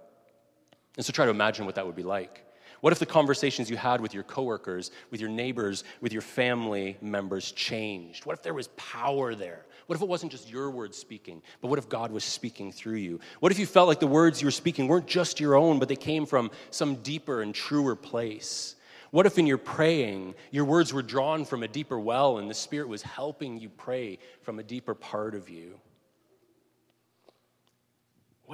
And 0.97 1.05
so 1.05 1.11
try 1.11 1.25
to 1.25 1.31
imagine 1.31 1.65
what 1.65 1.75
that 1.75 1.85
would 1.85 1.95
be 1.95 2.03
like. 2.03 2.45
What 2.81 2.91
if 2.91 2.99
the 2.99 3.05
conversations 3.05 3.69
you 3.69 3.77
had 3.77 4.01
with 4.01 4.13
your 4.13 4.23
coworkers, 4.23 4.91
with 5.09 5.21
your 5.21 5.29
neighbors, 5.29 5.83
with 6.01 6.11
your 6.11 6.21
family 6.21 6.97
members 7.01 7.51
changed? 7.51 8.25
What 8.25 8.33
if 8.33 8.43
there 8.43 8.53
was 8.53 8.67
power 8.75 9.35
there? 9.35 9.65
What 9.87 9.95
if 9.95 10.01
it 10.01 10.07
wasn't 10.07 10.31
just 10.31 10.49
your 10.49 10.69
words 10.69 10.97
speaking, 10.97 11.41
but 11.61 11.67
what 11.67 11.79
if 11.79 11.87
God 11.87 12.11
was 12.11 12.23
speaking 12.23 12.71
through 12.71 12.95
you? 12.95 13.19
What 13.39 13.51
if 13.51 13.59
you 13.59 13.65
felt 13.65 13.87
like 13.87 13.99
the 13.99 14.07
words 14.07 14.41
you 14.41 14.47
were 14.47 14.51
speaking 14.51 14.87
weren't 14.87 15.07
just 15.07 15.39
your 15.39 15.55
own, 15.55 15.79
but 15.79 15.87
they 15.87 15.95
came 15.95 16.25
from 16.25 16.51
some 16.71 16.95
deeper 16.95 17.41
and 17.41 17.55
truer 17.55 17.95
place? 17.95 18.75
What 19.11 19.25
if 19.25 19.37
in 19.37 19.47
your 19.47 19.57
praying, 19.57 20.35
your 20.51 20.65
words 20.65 20.93
were 20.93 21.01
drawn 21.01 21.45
from 21.45 21.63
a 21.63 21.67
deeper 21.67 21.99
well 21.99 22.37
and 22.37 22.49
the 22.49 22.55
Spirit 22.55 22.87
was 22.87 23.01
helping 23.01 23.59
you 23.59 23.69
pray 23.69 24.19
from 24.41 24.59
a 24.59 24.63
deeper 24.63 24.93
part 24.93 25.35
of 25.35 25.49
you? 25.49 25.79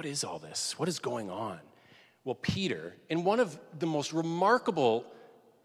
what 0.00 0.06
is 0.06 0.24
all 0.24 0.38
this? 0.38 0.78
What 0.78 0.88
is 0.88 0.98
going 0.98 1.28
on? 1.28 1.60
Well, 2.30 2.38
Peter, 2.42 2.94
in 3.08 3.24
one 3.24 3.40
of 3.40 3.58
the 3.80 3.88
most 3.88 4.12
remarkable 4.12 5.04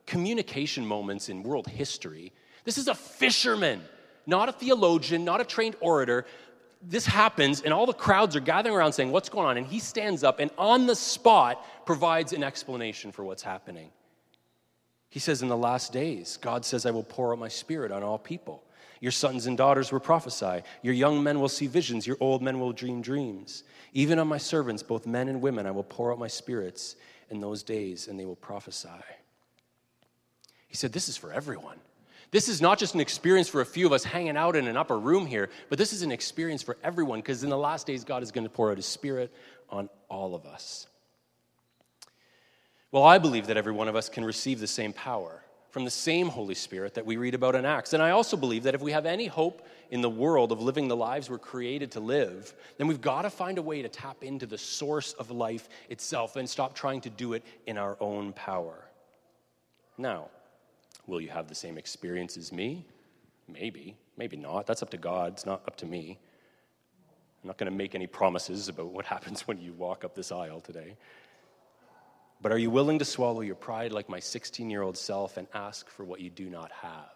communication 0.08 0.84
moments 0.84 1.30
in 1.30 1.43
world 1.43 1.67
history, 1.67 2.32
this 2.63 2.80
is 2.80 2.88
a 2.88 2.95
fisherman, 2.95 3.84
not 4.25 4.49
a 4.49 4.51
theologian, 4.51 5.23
not 5.23 5.39
a 5.39 5.43
trained 5.43 5.75
orator. 5.80 6.25
This 6.82 7.06
happens, 7.06 7.62
and 7.62 7.71
all 7.71 7.86
the 7.86 7.93
crowds 7.93 8.36
are 8.36 8.39
gathering 8.39 8.75
around 8.75 8.93
saying, 8.93 9.12
What's 9.12 9.30
going 9.30 9.45
on? 9.45 9.58
And 9.58 9.67
he 9.67 9.78
stands 9.78 10.23
up 10.23 10.39
and 10.39 10.49
on 10.58 10.88
the 10.88 10.95
spot 10.95 11.63
provides 11.86 12.34
an 12.34 12.43
explanation 12.43 13.12
for 13.12 13.23
what's 13.23 13.43
happening. 13.43 13.91
He 15.12 15.19
says, 15.19 15.43
In 15.43 15.49
the 15.49 15.56
last 15.56 15.93
days, 15.93 16.39
God 16.41 16.65
says, 16.65 16.88
I 16.88 16.89
will 16.89 17.04
pour 17.04 17.32
out 17.32 17.38
my 17.38 17.47
spirit 17.47 17.91
on 17.91 18.01
all 18.01 18.17
people. 18.17 18.63
Your 19.06 19.12
sons 19.12 19.46
and 19.46 19.56
daughters 19.56 19.91
will 19.91 20.00
prophesy. 20.00 20.63
Your 20.82 20.96
young 20.96 21.22
men 21.22 21.39
will 21.39 21.48
see 21.48 21.68
visions. 21.68 22.08
Your 22.08 22.18
old 22.20 22.41
men 22.41 22.60
will 22.60 22.74
dream 22.74 23.04
dreams. 23.04 23.63
Even 23.94 24.18
on 24.18 24.28
my 24.28 24.39
servants, 24.39 24.82
both 24.82 25.06
men 25.06 25.28
and 25.28 25.44
women, 25.44 25.68
I 25.68 25.72
will 25.72 25.84
pour 25.84 26.12
out 26.12 26.18
my 26.18 26.28
spirits 26.28 26.96
in 27.30 27.39
those 27.39 27.62
days, 27.62 28.08
and 28.08 28.20
they 28.20 28.26
will 28.26 28.36
prophesy. 28.36 28.89
He 30.68 30.76
said, 30.76 30.91
This 30.91 31.08
is 31.08 31.18
for 31.18 31.32
everyone. 31.32 31.78
This 32.32 32.50
is 32.50 32.63
not 32.63 32.80
just 32.80 32.96
an 32.96 33.00
experience 33.00 33.48
for 33.48 33.62
a 33.62 33.65
few 33.68 33.86
of 33.86 33.94
us 33.94 34.04
hanging 34.04 34.38
out 34.38 34.56
in 34.56 34.68
an 34.68 34.76
upper 34.76 34.98
room 34.98 35.28
here, 35.28 35.52
but 35.70 35.78
this 35.78 35.94
is 35.94 36.02
an 36.02 36.12
experience 36.12 36.63
for 36.63 36.76
everyone 36.84 37.20
because 37.20 37.44
in 37.44 37.52
the 37.52 37.58
last 37.60 37.86
days, 37.86 38.04
God 38.04 38.24
is 38.24 38.32
going 38.32 38.46
to 38.46 38.50
pour 38.50 38.72
out 38.72 38.78
his 38.78 38.88
spirit 38.88 39.32
on 39.70 39.88
all 40.10 40.34
of 40.34 40.48
us. 40.48 40.88
Well, 42.91 43.04
I 43.04 43.20
believe 43.20 43.46
that 43.46 43.58
every 43.58 43.72
one 43.72 43.88
of 43.88 43.96
us 43.96 44.10
can 44.10 44.26
receive 44.26 44.60
the 44.60 44.65
same 44.65 44.94
power 44.94 45.44
from 45.75 45.83
the 45.83 45.91
same 45.91 46.29
Holy 46.29 46.55
Spirit 46.55 46.93
that 46.93 47.05
we 47.05 47.17
read 47.17 47.33
about 47.33 47.53
in 47.53 47.65
Acts. 47.65 47.91
And 47.91 48.01
I 48.01 48.11
also 48.11 48.38
believe 48.38 48.63
that 48.63 48.75
if 48.75 48.81
we 48.81 48.93
have 48.93 49.05
any 49.05 49.27
hope 49.27 49.67
in 49.91 49.99
the 49.99 50.09
world 50.09 50.53
of 50.53 50.61
living 50.61 50.88
the 50.88 50.95
lives 50.95 51.29
we're 51.29 51.38
created 51.38 51.91
to 51.91 51.99
live, 51.99 52.53
then 52.77 52.88
we've 52.88 53.01
got 53.01 53.23
to 53.23 53.29
find 53.29 53.57
a 53.57 53.61
way 53.61 53.81
to 53.81 53.89
tap 53.89 54.23
into 54.23 54.45
the 54.45 54.57
source 54.57 55.11
of 55.15 55.31
life 55.31 55.67
itself 55.89 56.38
and 56.38 56.49
stop 56.49 56.75
trying 56.75 57.01
to 57.01 57.09
do 57.09 57.33
it 57.33 57.43
in 57.67 57.77
our 57.77 57.97
own 57.99 58.31
power. 58.31 58.85
Now, 59.97 60.29
will 61.07 61.19
you 61.19 61.27
have 61.27 61.49
the 61.49 61.55
same 61.55 61.77
experience 61.77 62.38
as 62.38 62.53
me? 62.53 62.85
Maybe, 63.49 63.97
maybe 64.15 64.38
not. 64.38 64.67
That's 64.67 64.81
up 64.81 64.91
to 64.91 64.97
God, 64.97 65.33
it's 65.33 65.45
not 65.45 65.61
up 65.67 65.75
to 65.79 65.85
me. 65.85 66.17
I'm 67.43 67.47
not 67.47 67.57
going 67.57 67.69
to 67.69 67.77
make 67.77 67.95
any 67.95 68.07
promises 68.07 68.69
about 68.69 68.93
what 68.93 69.03
happens 69.15 69.41
when 69.45 69.59
you 69.59 69.73
walk 69.73 70.05
up 70.05 70.15
this 70.15 70.31
aisle 70.31 70.61
today. 70.61 70.95
But 72.45 72.51
are 72.51 72.60
you 72.60 72.69
willing 72.69 72.99
to 72.99 73.05
swallow 73.05 73.41
your 73.41 73.55
pride 73.55 73.91
like 73.91 74.08
my 74.08 74.19
16 74.19 74.69
year 74.69 74.84
old 74.84 74.95
self 74.95 75.38
and 75.38 75.47
ask 75.55 75.89
for 75.89 76.03
what 76.05 76.19
you 76.19 76.29
do 76.29 76.47
not 76.47 76.71
have? 76.73 77.15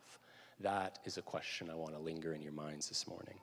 That 0.59 0.97
is 1.05 1.19
a 1.19 1.21
question 1.21 1.69
I 1.69 1.75
want 1.75 1.93
to 1.93 1.99
linger 1.99 2.33
in 2.33 2.41
your 2.41 2.51
minds 2.51 2.89
this 2.89 3.07
morning. 3.07 3.35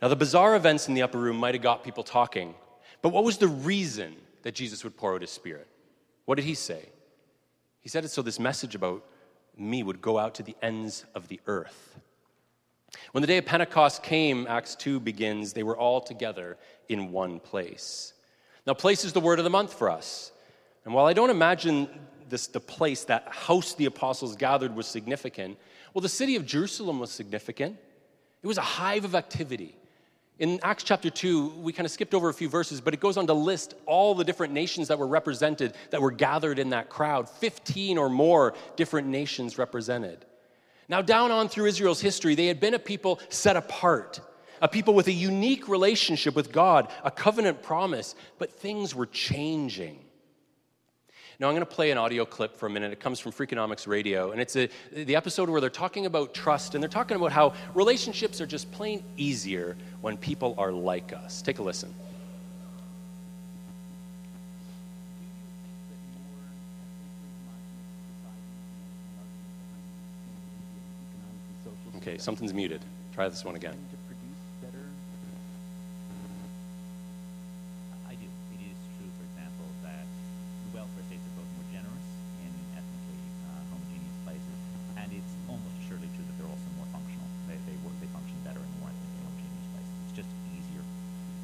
Now, 0.00 0.06
the 0.06 0.14
bizarre 0.14 0.54
events 0.54 0.86
in 0.86 0.94
the 0.94 1.02
upper 1.02 1.18
room 1.18 1.36
might 1.36 1.56
have 1.56 1.64
got 1.64 1.82
people 1.82 2.04
talking, 2.04 2.54
but 3.02 3.08
what 3.08 3.24
was 3.24 3.38
the 3.38 3.48
reason 3.48 4.14
that 4.42 4.54
Jesus 4.54 4.84
would 4.84 4.96
pour 4.96 5.16
out 5.16 5.20
his 5.20 5.30
spirit? 5.30 5.66
What 6.26 6.36
did 6.36 6.44
he 6.44 6.54
say? 6.54 6.88
He 7.80 7.88
said 7.88 8.04
it 8.04 8.12
so 8.12 8.22
this 8.22 8.38
message 8.38 8.76
about 8.76 9.04
me 9.58 9.82
would 9.82 10.00
go 10.00 10.16
out 10.16 10.36
to 10.36 10.44
the 10.44 10.54
ends 10.62 11.06
of 11.12 11.26
the 11.26 11.40
earth. 11.48 11.98
When 13.10 13.22
the 13.22 13.26
day 13.26 13.38
of 13.38 13.46
Pentecost 13.46 14.04
came, 14.04 14.46
Acts 14.46 14.76
2 14.76 15.00
begins, 15.00 15.54
they 15.54 15.64
were 15.64 15.76
all 15.76 16.00
together 16.00 16.56
in 16.88 17.10
one 17.10 17.40
place. 17.40 18.12
Now, 18.66 18.74
place 18.74 19.04
is 19.04 19.12
the 19.12 19.20
word 19.20 19.38
of 19.38 19.44
the 19.44 19.50
month 19.50 19.74
for 19.74 19.90
us. 19.90 20.32
And 20.84 20.94
while 20.94 21.06
I 21.06 21.12
don't 21.12 21.30
imagine 21.30 21.88
this, 22.28 22.46
the 22.46 22.60
place, 22.60 23.04
that 23.04 23.26
house 23.28 23.74
the 23.74 23.86
apostles 23.86 24.36
gathered, 24.36 24.74
was 24.74 24.86
significant, 24.86 25.58
well, 25.94 26.02
the 26.02 26.08
city 26.08 26.36
of 26.36 26.46
Jerusalem 26.46 26.98
was 26.98 27.10
significant. 27.10 27.76
It 28.42 28.46
was 28.46 28.58
a 28.58 28.62
hive 28.62 29.04
of 29.04 29.14
activity. 29.14 29.76
In 30.38 30.58
Acts 30.62 30.82
chapter 30.82 31.10
2, 31.10 31.50
we 31.58 31.72
kind 31.72 31.84
of 31.84 31.92
skipped 31.92 32.14
over 32.14 32.28
a 32.28 32.34
few 32.34 32.48
verses, 32.48 32.80
but 32.80 32.94
it 32.94 33.00
goes 33.00 33.16
on 33.16 33.26
to 33.26 33.34
list 33.34 33.74
all 33.86 34.14
the 34.14 34.24
different 34.24 34.52
nations 34.52 34.88
that 34.88 34.98
were 34.98 35.06
represented, 35.06 35.74
that 35.90 36.00
were 36.00 36.10
gathered 36.10 36.58
in 36.58 36.70
that 36.70 36.88
crowd 36.88 37.28
15 37.28 37.98
or 37.98 38.08
more 38.08 38.54
different 38.76 39.06
nations 39.08 39.58
represented. 39.58 40.24
Now, 40.88 41.02
down 41.02 41.30
on 41.30 41.48
through 41.48 41.66
Israel's 41.66 42.00
history, 42.00 42.34
they 42.34 42.46
had 42.46 42.60
been 42.60 42.74
a 42.74 42.78
people 42.78 43.20
set 43.28 43.56
apart 43.56 44.20
a 44.62 44.68
people 44.68 44.94
with 44.94 45.08
a 45.08 45.12
unique 45.12 45.68
relationship 45.68 46.36
with 46.36 46.52
God, 46.52 46.88
a 47.04 47.10
covenant 47.10 47.62
promise, 47.62 48.14
but 48.38 48.52
things 48.52 48.94
were 48.94 49.06
changing. 49.06 49.98
Now, 51.40 51.48
I'm 51.48 51.54
going 51.54 51.66
to 51.66 51.74
play 51.74 51.90
an 51.90 51.98
audio 51.98 52.24
clip 52.24 52.56
for 52.56 52.66
a 52.66 52.70
minute. 52.70 52.92
It 52.92 53.00
comes 53.00 53.18
from 53.18 53.32
Freakonomics 53.32 53.88
Radio, 53.88 54.30
and 54.30 54.40
it's 54.40 54.54
a, 54.54 54.68
the 54.92 55.16
episode 55.16 55.50
where 55.50 55.60
they're 55.60 55.68
talking 55.68 56.06
about 56.06 56.32
trust, 56.32 56.76
and 56.76 56.82
they're 56.82 56.88
talking 56.88 57.16
about 57.16 57.32
how 57.32 57.54
relationships 57.74 58.40
are 58.40 58.46
just 58.46 58.70
plain 58.70 59.02
easier 59.16 59.76
when 60.00 60.16
people 60.16 60.54
are 60.56 60.70
like 60.70 61.12
us. 61.12 61.42
Take 61.42 61.58
a 61.58 61.62
listen. 61.62 61.92
Okay, 71.96 72.16
something's 72.18 72.54
muted. 72.54 72.80
Try 73.12 73.28
this 73.28 73.44
one 73.44 73.56
again. 73.56 73.76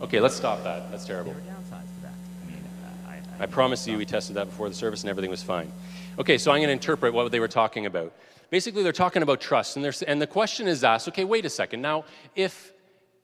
Okay, 0.09 0.21
let's 0.21 0.37
stop 0.37 0.65
that. 0.65 0.91
That's 0.91 1.05
terrible. 1.05 1.37
I 3.39 3.45
promise 3.45 3.87
you, 3.87 3.99
we 3.99 4.07
tested 4.07 4.37
that 4.37 4.47
before 4.47 4.71
the 4.71 4.75
service 4.75 5.03
and 5.03 5.11
everything 5.11 5.31
was 5.31 5.43
fine. 5.43 5.71
Okay, 6.19 6.39
so 6.39 6.51
I'm 6.51 6.61
going 6.61 6.69
to 6.69 6.73
interpret 6.73 7.13
what 7.13 7.31
they 7.31 7.41
were 7.41 7.47
talking 7.47 7.85
about. 7.85 8.11
Basically, 8.49 8.83
they're 8.83 8.93
talking 8.93 9.23
about 9.23 9.43
trust, 9.43 9.77
and, 9.77 9.85
and 10.07 10.23
the 10.23 10.27
question 10.27 10.67
is 10.67 10.83
asked 10.83 11.09
okay, 11.09 11.25
wait 11.25 11.45
a 11.45 11.51
second. 11.51 11.83
Now, 11.83 12.07
if 12.35 12.73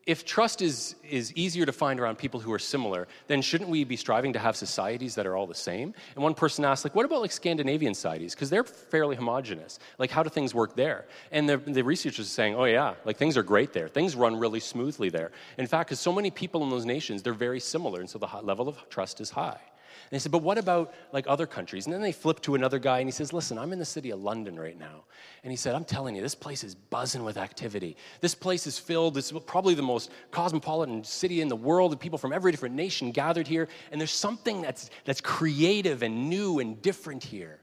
if 0.06 0.24
trust 0.24 0.60
is, 0.60 0.96
is 1.08 1.32
easier 1.32 1.64
to 1.64 1.72
find 1.72 1.98
around 1.98 2.16
people 2.16 2.38
who 2.38 2.52
are 2.52 2.58
similar, 2.58 3.08
then 3.26 3.40
shouldn't 3.40 3.70
we 3.70 3.84
be 3.84 3.96
striving 3.96 4.32
to 4.34 4.38
have 4.38 4.56
societies 4.56 5.14
that 5.14 5.26
are 5.26 5.36
all 5.36 5.46
the 5.46 5.54
same? 5.54 5.94
And 6.14 6.22
one 6.22 6.34
person 6.34 6.64
asked, 6.64 6.84
like, 6.84 6.94
what 6.94 7.06
about 7.06 7.22
like 7.22 7.32
Scandinavian 7.32 7.94
societies? 7.94 8.34
Because 8.34 8.50
they're 8.50 8.64
fairly 8.64 9.16
homogenous. 9.16 9.78
Like, 9.98 10.10
how 10.10 10.22
do 10.22 10.28
things 10.28 10.54
work 10.54 10.76
there? 10.76 11.06
And 11.32 11.48
the, 11.48 11.56
the 11.56 11.82
researchers 11.82 12.26
are 12.26 12.30
saying, 12.30 12.54
oh 12.54 12.64
yeah, 12.64 12.94
like 13.04 13.16
things 13.16 13.36
are 13.36 13.42
great 13.42 13.72
there. 13.72 13.88
Things 13.88 14.14
run 14.14 14.38
really 14.38 14.60
smoothly 14.60 15.08
there. 15.08 15.32
In 15.58 15.66
fact, 15.66 15.88
because 15.88 16.00
so 16.00 16.12
many 16.12 16.30
people 16.30 16.62
in 16.64 16.70
those 16.70 16.84
nations, 16.84 17.22
they're 17.22 17.32
very 17.32 17.60
similar, 17.60 18.00
and 18.00 18.10
so 18.10 18.18
the 18.18 18.28
level 18.42 18.68
of 18.68 18.88
trust 18.90 19.20
is 19.20 19.30
high. 19.30 19.60
And 20.04 20.10
they 20.10 20.18
said, 20.18 20.32
but 20.32 20.42
what 20.42 20.58
about 20.58 20.92
like 21.12 21.26
other 21.26 21.46
countries? 21.46 21.86
And 21.86 21.94
then 21.94 22.02
they 22.02 22.12
flip 22.12 22.40
to 22.42 22.54
another 22.54 22.78
guy 22.78 22.98
and 22.98 23.08
he 23.08 23.12
says, 23.12 23.32
listen, 23.32 23.58
I'm 23.58 23.72
in 23.72 23.78
the 23.78 23.84
city 23.84 24.10
of 24.10 24.22
London 24.22 24.58
right 24.58 24.78
now. 24.78 25.04
And 25.42 25.50
he 25.50 25.56
said, 25.56 25.74
I'm 25.74 25.84
telling 25.84 26.14
you, 26.14 26.22
this 26.22 26.34
place 26.34 26.62
is 26.62 26.74
buzzing 26.74 27.24
with 27.24 27.36
activity. 27.36 27.96
This 28.20 28.34
place 28.34 28.66
is 28.66 28.78
filled, 28.78 29.16
it's 29.16 29.32
probably 29.46 29.74
the 29.74 29.82
most 29.82 30.10
cosmopolitan 30.30 31.04
city 31.04 31.40
in 31.40 31.48
the 31.48 31.56
world, 31.56 31.92
and 31.92 32.00
people 32.00 32.18
from 32.18 32.32
every 32.32 32.50
different 32.50 32.74
nation 32.74 33.10
gathered 33.10 33.46
here. 33.46 33.68
And 33.90 34.00
there's 34.00 34.10
something 34.10 34.62
that's, 34.62 34.90
that's 35.04 35.20
creative 35.20 36.02
and 36.02 36.28
new 36.28 36.58
and 36.60 36.80
different 36.80 37.24
here. 37.24 37.60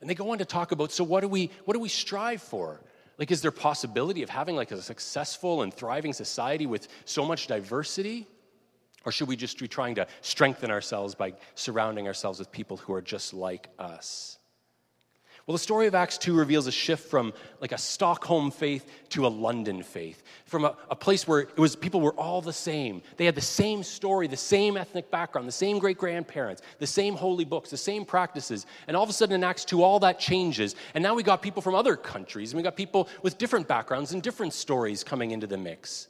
And 0.00 0.08
they 0.08 0.14
go 0.14 0.30
on 0.30 0.38
to 0.38 0.44
talk 0.44 0.72
about, 0.72 0.92
so 0.92 1.04
what 1.04 1.20
do 1.20 1.28
we, 1.28 1.50
what 1.64 1.74
do 1.74 1.80
we 1.80 1.88
strive 1.88 2.42
for? 2.42 2.80
Like, 3.18 3.30
is 3.30 3.42
there 3.42 3.50
possibility 3.50 4.22
of 4.22 4.30
having 4.30 4.56
like 4.56 4.70
a 4.70 4.80
successful 4.80 5.60
and 5.60 5.72
thriving 5.74 6.14
society 6.14 6.64
with 6.64 6.88
so 7.04 7.24
much 7.24 7.48
diversity? 7.48 8.26
Or 9.04 9.12
should 9.12 9.28
we 9.28 9.36
just 9.36 9.58
be 9.58 9.68
trying 9.68 9.94
to 9.94 10.06
strengthen 10.20 10.70
ourselves 10.70 11.14
by 11.14 11.34
surrounding 11.54 12.06
ourselves 12.06 12.38
with 12.38 12.52
people 12.52 12.76
who 12.76 12.92
are 12.92 13.02
just 13.02 13.32
like 13.32 13.68
us? 13.78 14.38
Well, 15.46 15.54
the 15.54 15.64
story 15.64 15.86
of 15.86 15.96
Acts 15.96 16.18
2 16.18 16.34
reveals 16.34 16.66
a 16.66 16.70
shift 16.70 17.08
from 17.08 17.32
like 17.60 17.72
a 17.72 17.78
Stockholm 17.78 18.50
faith 18.50 18.88
to 19.08 19.26
a 19.26 19.28
London 19.28 19.82
faith, 19.82 20.22
from 20.44 20.64
a, 20.64 20.76
a, 20.90 20.94
place 20.94 21.26
where 21.26 21.40
it 21.40 21.58
was 21.58 21.74
people 21.74 22.00
were 22.00 22.14
all 22.14 22.40
the 22.40 22.52
same. 22.52 23.02
They 23.16 23.24
had 23.24 23.34
the 23.34 23.40
same 23.40 23.82
story, 23.82 24.28
the 24.28 24.36
same 24.36 24.76
ethnic 24.76 25.10
background, 25.10 25.48
the 25.48 25.52
same 25.52 25.80
great 25.80 25.98
grandparents, 25.98 26.62
the 26.78 26.86
same 26.86 27.16
holy 27.16 27.44
books, 27.44 27.70
the 27.70 27.76
same 27.76 28.04
practices. 28.04 28.64
And 28.86 28.96
all 28.96 29.02
of 29.02 29.10
a 29.10 29.12
sudden 29.12 29.34
in 29.34 29.42
Acts 29.42 29.64
2, 29.64 29.82
all 29.82 29.98
that 30.00 30.20
changes. 30.20 30.76
And 30.94 31.02
now 31.02 31.14
we 31.14 31.24
got 31.24 31.42
people 31.42 31.62
from 31.62 31.74
other 31.74 31.96
countries, 31.96 32.52
and 32.52 32.58
we 32.58 32.62
got 32.62 32.76
people 32.76 33.08
with 33.22 33.38
different 33.38 33.66
backgrounds 33.66 34.12
and 34.12 34.22
different 34.22 34.52
stories 34.52 35.02
coming 35.02 35.30
into 35.32 35.46
the 35.46 35.58
mix. 35.58 36.09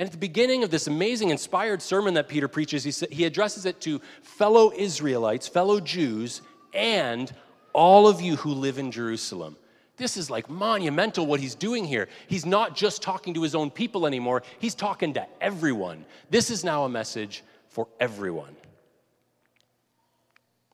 And 0.00 0.06
at 0.06 0.12
the 0.12 0.18
beginning 0.18 0.64
of 0.64 0.70
this 0.70 0.86
amazing, 0.86 1.28
inspired 1.28 1.82
sermon 1.82 2.14
that 2.14 2.26
Peter 2.26 2.48
preaches, 2.48 2.84
he, 2.84 3.06
he 3.14 3.24
addresses 3.26 3.66
it 3.66 3.82
to 3.82 4.00
fellow 4.22 4.72
Israelites, 4.74 5.46
fellow 5.46 5.78
Jews, 5.78 6.40
and 6.72 7.30
all 7.74 8.08
of 8.08 8.22
you 8.22 8.36
who 8.36 8.54
live 8.54 8.78
in 8.78 8.92
Jerusalem. 8.92 9.58
This 9.98 10.16
is 10.16 10.30
like 10.30 10.48
monumental 10.48 11.26
what 11.26 11.38
he's 11.38 11.54
doing 11.54 11.84
here. 11.84 12.08
He's 12.28 12.46
not 12.46 12.74
just 12.74 13.02
talking 13.02 13.34
to 13.34 13.42
his 13.42 13.54
own 13.54 13.70
people 13.70 14.06
anymore, 14.06 14.42
he's 14.58 14.74
talking 14.74 15.12
to 15.12 15.26
everyone. 15.38 16.06
This 16.30 16.48
is 16.48 16.64
now 16.64 16.84
a 16.84 16.88
message 16.88 17.44
for 17.68 17.86
everyone. 18.00 18.56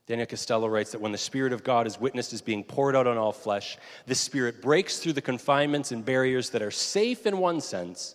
Daniel 0.07 0.29
Castelo 0.29 0.71
writes 0.71 0.93
that 0.93 1.01
when 1.01 1.11
the 1.11 1.19
Spirit 1.19 1.53
of 1.53 1.65
God 1.65 1.89
is 1.89 2.01
witnessed 2.01 2.33
as 2.33 2.43
being 2.43 2.62
poured 2.62 2.95
out 2.95 3.09
on 3.09 3.19
all 3.19 3.33
flesh, 3.33 3.77
the 4.07 4.15
Spirit 4.15 4.62
breaks 4.62 5.01
through 5.01 5.15
the 5.15 5.21
confinements 5.21 5.91
and 5.91 6.05
barriers 6.05 6.51
that 6.51 6.62
are 6.62 6.71
safe 6.71 7.27
in 7.27 7.39
one 7.39 7.61
sense 7.61 8.15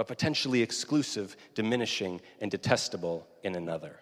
but 0.00 0.06
potentially 0.06 0.62
exclusive, 0.62 1.36
diminishing, 1.54 2.22
and 2.40 2.50
detestable 2.50 3.26
in 3.42 3.54
another. 3.54 4.00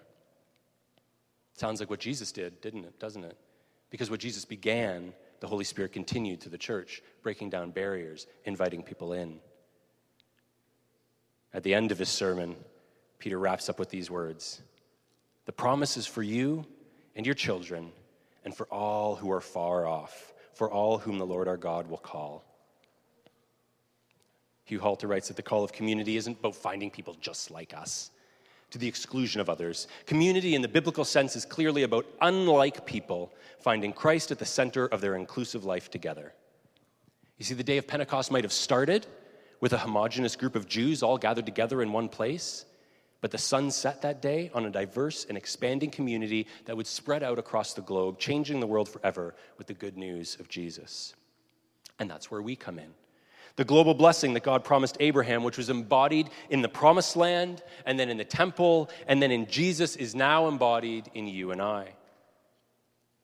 Sounds 1.54 1.80
like 1.80 1.90
what 1.90 1.98
Jesus 1.98 2.30
did, 2.30 2.60
didn't 2.60 2.84
it? 2.84 3.00
Doesn't 3.00 3.24
it? 3.24 3.36
Because 3.90 4.08
what 4.08 4.20
Jesus 4.20 4.44
began, 4.44 5.12
the 5.40 5.48
Holy 5.48 5.64
Spirit 5.64 5.92
continued 5.92 6.40
to 6.42 6.50
the 6.50 6.56
church, 6.56 7.02
breaking 7.24 7.50
down 7.50 7.72
barriers, 7.72 8.28
inviting 8.44 8.84
people 8.84 9.12
in. 9.12 9.40
At 11.52 11.64
the 11.64 11.74
end 11.74 11.90
of 11.90 11.98
his 11.98 12.10
sermon, 12.10 12.54
Peter 13.18 13.36
wraps 13.36 13.68
up 13.68 13.80
with 13.80 13.90
these 13.90 14.08
words 14.08 14.62
The 15.46 15.52
promise 15.52 15.96
is 15.96 16.06
for 16.06 16.22
you 16.22 16.64
and 17.16 17.26
your 17.26 17.34
children, 17.34 17.90
and 18.44 18.54
for 18.54 18.68
all 18.68 19.16
who 19.16 19.32
are 19.32 19.40
far 19.40 19.84
off, 19.84 20.32
for 20.54 20.70
all 20.70 20.98
whom 20.98 21.18
the 21.18 21.26
Lord 21.26 21.48
our 21.48 21.56
God 21.56 21.90
will 21.90 21.98
call. 21.98 22.47
Hugh 24.68 24.80
Halter 24.80 25.06
writes 25.06 25.28
that 25.28 25.36
the 25.36 25.42
call 25.42 25.64
of 25.64 25.72
community 25.72 26.16
isn't 26.18 26.40
about 26.40 26.54
finding 26.54 26.90
people 26.90 27.16
just 27.20 27.50
like 27.50 27.72
us 27.74 28.10
to 28.70 28.78
the 28.78 28.86
exclusion 28.86 29.40
of 29.40 29.48
others. 29.48 29.88
Community 30.04 30.54
in 30.54 30.60
the 30.60 30.68
biblical 30.68 31.04
sense 31.04 31.36
is 31.36 31.46
clearly 31.46 31.84
about 31.84 32.04
unlike 32.20 32.84
people 32.84 33.32
finding 33.60 33.94
Christ 33.94 34.30
at 34.30 34.38
the 34.38 34.44
center 34.44 34.86
of 34.86 35.00
their 35.00 35.16
inclusive 35.16 35.64
life 35.64 35.90
together. 35.90 36.34
You 37.38 37.46
see, 37.46 37.54
the 37.54 37.64
day 37.64 37.78
of 37.78 37.86
Pentecost 37.86 38.30
might 38.30 38.44
have 38.44 38.52
started 38.52 39.06
with 39.60 39.72
a 39.72 39.78
homogenous 39.78 40.36
group 40.36 40.54
of 40.54 40.68
Jews 40.68 41.02
all 41.02 41.16
gathered 41.16 41.46
together 41.46 41.80
in 41.80 41.92
one 41.92 42.10
place, 42.10 42.66
but 43.20 43.30
the 43.30 43.38
sun 43.38 43.70
set 43.70 44.02
that 44.02 44.20
day 44.20 44.50
on 44.52 44.66
a 44.66 44.70
diverse 44.70 45.24
and 45.24 45.38
expanding 45.38 45.90
community 45.90 46.46
that 46.66 46.76
would 46.76 46.86
spread 46.86 47.22
out 47.22 47.38
across 47.38 47.72
the 47.72 47.80
globe, 47.80 48.18
changing 48.18 48.60
the 48.60 48.66
world 48.66 48.88
forever 48.88 49.34
with 49.56 49.66
the 49.66 49.74
good 49.74 49.96
news 49.96 50.36
of 50.38 50.48
Jesus. 50.48 51.14
And 51.98 52.08
that's 52.10 52.30
where 52.30 52.42
we 52.42 52.54
come 52.54 52.78
in. 52.78 52.92
The 53.58 53.64
global 53.64 53.92
blessing 53.92 54.34
that 54.34 54.44
God 54.44 54.62
promised 54.62 54.96
Abraham, 55.00 55.42
which 55.42 55.58
was 55.58 55.68
embodied 55.68 56.30
in 56.48 56.62
the 56.62 56.68
promised 56.68 57.16
land, 57.16 57.64
and 57.86 57.98
then 57.98 58.08
in 58.08 58.16
the 58.16 58.24
temple, 58.24 58.88
and 59.08 59.20
then 59.20 59.32
in 59.32 59.46
Jesus, 59.46 59.96
is 59.96 60.14
now 60.14 60.46
embodied 60.46 61.10
in 61.12 61.26
you 61.26 61.50
and 61.50 61.60
I 61.60 61.88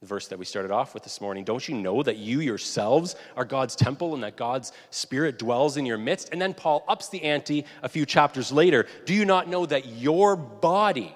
the 0.00 0.08
verse 0.08 0.26
that 0.26 0.38
we 0.38 0.44
started 0.44 0.72
off 0.72 0.92
with 0.92 1.04
this 1.04 1.20
morning. 1.20 1.44
Don't 1.44 1.68
you 1.68 1.76
know 1.76 2.02
that 2.02 2.16
you 2.16 2.40
yourselves 2.40 3.14
are 3.36 3.44
God's 3.44 3.76
temple 3.76 4.12
and 4.12 4.24
that 4.24 4.36
God's 4.36 4.72
Spirit 4.90 5.38
dwells 5.38 5.76
in 5.76 5.86
your 5.86 5.98
midst? 5.98 6.30
And 6.30 6.42
then 6.42 6.52
Paul 6.52 6.84
ups 6.88 7.10
the 7.10 7.22
ante 7.22 7.64
a 7.80 7.88
few 7.88 8.04
chapters 8.04 8.50
later. 8.50 8.86
Do 9.06 9.14
you 9.14 9.24
not 9.24 9.48
know 9.48 9.64
that 9.66 9.86
your 9.86 10.34
body 10.34 11.14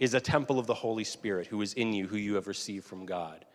is 0.00 0.12
a 0.12 0.20
temple 0.20 0.58
of 0.58 0.66
the 0.66 0.74
Holy 0.74 1.04
Spirit 1.04 1.46
who 1.46 1.62
is 1.62 1.72
in 1.74 1.92
you, 1.92 2.08
who 2.08 2.16
you 2.16 2.34
have 2.34 2.48
received 2.48 2.84
from 2.84 3.06
God? 3.06 3.46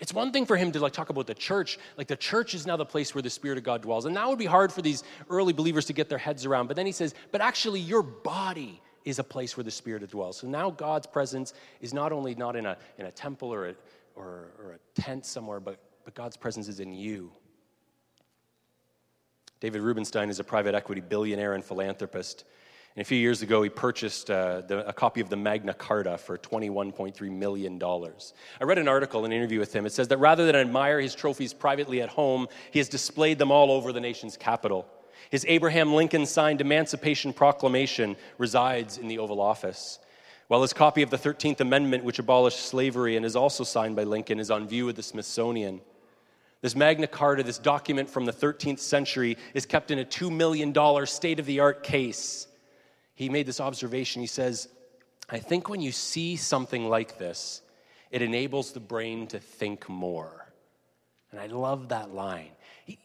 It's 0.00 0.12
one 0.12 0.32
thing 0.32 0.44
for 0.44 0.56
him 0.56 0.72
to 0.72 0.80
like 0.80 0.92
talk 0.92 1.10
about 1.10 1.26
the 1.26 1.34
church, 1.34 1.78
like 1.96 2.08
the 2.08 2.16
church 2.16 2.54
is 2.54 2.66
now 2.66 2.76
the 2.76 2.84
place 2.84 3.14
where 3.14 3.22
the 3.22 3.30
Spirit 3.30 3.58
of 3.58 3.64
God 3.64 3.82
dwells. 3.82 4.06
And 4.06 4.16
that 4.16 4.28
would 4.28 4.38
be 4.38 4.46
hard 4.46 4.72
for 4.72 4.82
these 4.82 5.04
early 5.30 5.52
believers 5.52 5.84
to 5.86 5.92
get 5.92 6.08
their 6.08 6.18
heads 6.18 6.44
around. 6.44 6.66
But 6.66 6.76
then 6.76 6.86
he 6.86 6.92
says, 6.92 7.14
but 7.30 7.40
actually 7.40 7.80
your 7.80 8.02
body 8.02 8.80
is 9.04 9.18
a 9.18 9.24
place 9.24 9.56
where 9.56 9.64
the 9.64 9.70
Spirit 9.70 10.08
dwells. 10.10 10.38
So 10.38 10.48
now 10.48 10.70
God's 10.70 11.06
presence 11.06 11.54
is 11.80 11.94
not 11.94 12.10
only 12.10 12.34
not 12.34 12.56
in 12.56 12.66
a, 12.66 12.76
in 12.98 13.06
a 13.06 13.10
temple 13.10 13.52
or 13.52 13.68
a, 13.68 13.74
or, 14.16 14.48
or 14.58 14.78
a 14.78 15.00
tent 15.00 15.26
somewhere, 15.26 15.60
but, 15.60 15.78
but 16.04 16.14
God's 16.14 16.36
presence 16.36 16.68
is 16.68 16.80
in 16.80 16.92
you. 16.92 17.30
David 19.60 19.80
Rubenstein 19.80 20.28
is 20.28 20.40
a 20.40 20.44
private 20.44 20.74
equity 20.74 21.00
billionaire 21.00 21.54
and 21.54 21.64
philanthropist. 21.64 22.44
And 22.96 23.02
a 23.02 23.04
few 23.04 23.18
years 23.18 23.42
ago, 23.42 23.62
he 23.62 23.70
purchased 23.70 24.30
uh, 24.30 24.60
the, 24.60 24.86
a 24.86 24.92
copy 24.92 25.20
of 25.20 25.28
the 25.28 25.36
Magna 25.36 25.74
Carta 25.74 26.16
for 26.16 26.38
$21.3 26.38 27.30
million. 27.30 27.82
I 27.82 28.64
read 28.64 28.78
an 28.78 28.86
article, 28.86 29.24
an 29.24 29.32
interview 29.32 29.58
with 29.58 29.74
him. 29.74 29.84
It 29.84 29.92
says 29.92 30.06
that 30.08 30.18
rather 30.18 30.46
than 30.46 30.54
admire 30.54 31.00
his 31.00 31.14
trophies 31.14 31.52
privately 31.52 32.02
at 32.02 32.08
home, 32.08 32.46
he 32.70 32.78
has 32.78 32.88
displayed 32.88 33.38
them 33.38 33.50
all 33.50 33.72
over 33.72 33.92
the 33.92 34.00
nation's 34.00 34.36
capital. 34.36 34.86
His 35.30 35.44
Abraham 35.48 35.92
Lincoln 35.92 36.24
signed 36.24 36.60
Emancipation 36.60 37.32
Proclamation 37.32 38.14
resides 38.38 38.98
in 38.98 39.08
the 39.08 39.18
Oval 39.18 39.40
Office 39.40 39.98
while 40.48 40.62
his 40.62 40.72
copy 40.72 41.02
of 41.02 41.10
the 41.10 41.16
13th 41.16 41.60
Amendment, 41.60 42.04
which 42.04 42.18
abolished 42.18 42.60
slavery 42.60 43.16
and 43.16 43.24
is 43.24 43.36
also 43.36 43.64
signed 43.64 43.96
by 43.96 44.04
Lincoln, 44.04 44.38
is 44.38 44.50
on 44.50 44.68
view 44.68 44.88
at 44.88 44.96
the 44.96 45.02
Smithsonian. 45.02 45.80
This 46.60 46.76
Magna 46.76 47.06
Carta, 47.06 47.42
this 47.42 47.58
document 47.58 48.08
from 48.08 48.24
the 48.24 48.32
13th 48.32 48.78
century, 48.78 49.36
is 49.54 49.66
kept 49.66 49.90
in 49.90 49.98
a 49.98 50.04
$2 50.04 50.30
million 50.30 50.74
state 51.06 51.40
of 51.40 51.46
the 51.46 51.60
art 51.60 51.82
case. 51.82 52.46
He 53.14 53.28
made 53.28 53.46
this 53.46 53.60
observation. 53.60 54.20
He 54.20 54.26
says, 54.26 54.68
I 55.28 55.38
think 55.38 55.68
when 55.68 55.80
you 55.80 55.92
see 55.92 56.36
something 56.36 56.88
like 56.88 57.18
this, 57.18 57.62
it 58.10 58.22
enables 58.22 58.72
the 58.72 58.80
brain 58.80 59.26
to 59.28 59.38
think 59.38 59.88
more. 59.88 60.52
And 61.30 61.40
I 61.40 61.46
love 61.46 61.88
that 61.88 62.14
line. 62.14 62.50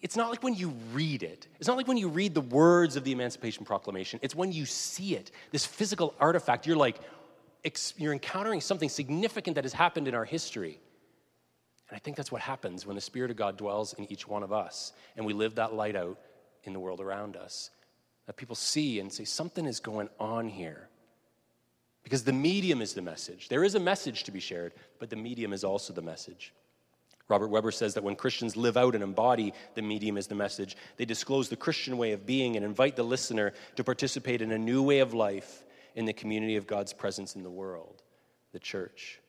It's 0.01 0.17
not 0.17 0.29
like 0.29 0.43
when 0.43 0.55
you 0.55 0.69
read 0.93 1.23
it. 1.23 1.47
It's 1.57 1.67
not 1.67 1.77
like 1.77 1.87
when 1.87 1.97
you 1.97 2.09
read 2.09 2.33
the 2.33 2.41
words 2.41 2.95
of 2.95 3.03
the 3.03 3.11
Emancipation 3.11 3.65
Proclamation. 3.65 4.19
It's 4.21 4.35
when 4.35 4.51
you 4.51 4.65
see 4.65 5.15
it, 5.15 5.31
this 5.51 5.65
physical 5.65 6.13
artifact, 6.19 6.67
you're 6.67 6.75
like, 6.75 6.99
you're 7.97 8.13
encountering 8.13 8.61
something 8.61 8.89
significant 8.89 9.55
that 9.55 9.63
has 9.63 9.73
happened 9.73 10.07
in 10.07 10.15
our 10.15 10.25
history. 10.25 10.79
And 11.89 11.95
I 11.95 11.99
think 11.99 12.17
that's 12.17 12.31
what 12.31 12.41
happens 12.41 12.85
when 12.85 12.95
the 12.95 13.01
Spirit 13.01 13.31
of 13.31 13.37
God 13.37 13.57
dwells 13.57 13.93
in 13.93 14.11
each 14.11 14.27
one 14.27 14.43
of 14.43 14.53
us 14.53 14.93
and 15.15 15.25
we 15.25 15.33
live 15.33 15.55
that 15.55 15.73
light 15.73 15.95
out 15.95 16.19
in 16.63 16.73
the 16.73 16.79
world 16.79 16.99
around 16.99 17.35
us. 17.35 17.71
That 18.29 18.37
people 18.37 18.55
see 18.55 18.99
and 18.99 19.11
say, 19.11 19.25
something 19.25 19.65
is 19.65 19.79
going 19.79 20.07
on 20.19 20.49
here. 20.49 20.87
Because 22.03 22.25
the 22.25 22.31
medium 22.31 22.79
is 22.79 22.93
the 22.93 23.01
message. 23.01 23.49
There 23.49 23.63
is 23.63 23.73
a 23.73 23.79
message 23.79 24.25
to 24.25 24.31
be 24.31 24.39
shared, 24.39 24.73
but 24.99 25.09
the 25.09 25.15
medium 25.15 25.51
is 25.51 25.63
also 25.63 25.93
the 25.93 26.03
message. 26.03 26.53
Robert 27.27 27.47
Webber 27.47 27.71
says 27.71 27.95
that 27.95 28.03
when 28.03 28.15
Christians 28.15 28.55
live 28.55 28.77
out 28.77 28.93
and 28.93 29.03
embody 29.03 29.51
the 29.73 29.81
medium 29.81 30.15
as 30.15 30.27
the 30.27 30.35
message, 30.35 30.77
they 30.97 31.05
disclose 31.05 31.49
the 31.49 31.55
Christian 31.55 31.97
way 31.97 32.11
of 32.11 32.27
being 32.27 32.55
and 32.55 32.63
invite 32.63 32.95
the 32.95 33.01
listener 33.01 33.51
to 33.77 33.83
participate 33.83 34.43
in 34.43 34.51
a 34.51 34.59
new 34.59 34.83
way 34.83 34.99
of 34.99 35.15
life 35.15 35.63
in 35.95 36.05
the 36.05 36.13
community 36.13 36.55
of 36.55 36.67
God's 36.67 36.93
presence 36.93 37.35
in 37.35 37.41
the 37.41 37.49
world, 37.49 38.03
the 38.51 38.59
church. 38.59 39.19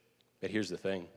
But 0.42 0.50
here's 0.50 0.68
the 0.68 0.76
thing 0.76 1.08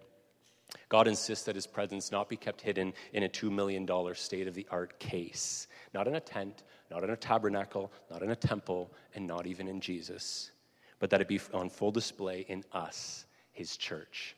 God 0.89 1.07
insists 1.07 1.45
that 1.45 1.55
his 1.55 1.67
presence 1.67 2.11
not 2.11 2.29
be 2.29 2.37
kept 2.37 2.61
hidden 2.61 2.93
in 3.11 3.23
a 3.23 3.29
$2 3.29 3.51
million 3.51 3.85
state 4.15 4.47
of 4.47 4.55
the 4.55 4.67
art 4.71 4.99
case, 4.99 5.67
not 5.93 6.07
in 6.07 6.15
a 6.15 6.21
tent, 6.21 6.63
not 6.93 7.03
in 7.03 7.09
a 7.09 7.17
tabernacle, 7.17 7.91
not 8.11 8.21
in 8.21 8.29
a 8.29 8.35
temple, 8.35 8.91
and 9.15 9.25
not 9.25 9.47
even 9.47 9.67
in 9.67 9.81
Jesus, 9.81 10.51
but 10.99 11.09
that 11.09 11.21
it 11.21 11.27
be 11.27 11.39
on 11.51 11.67
full 11.67 11.91
display 11.91 12.45
in 12.47 12.63
us, 12.71 13.25
his 13.51 13.77
church. 13.77 14.35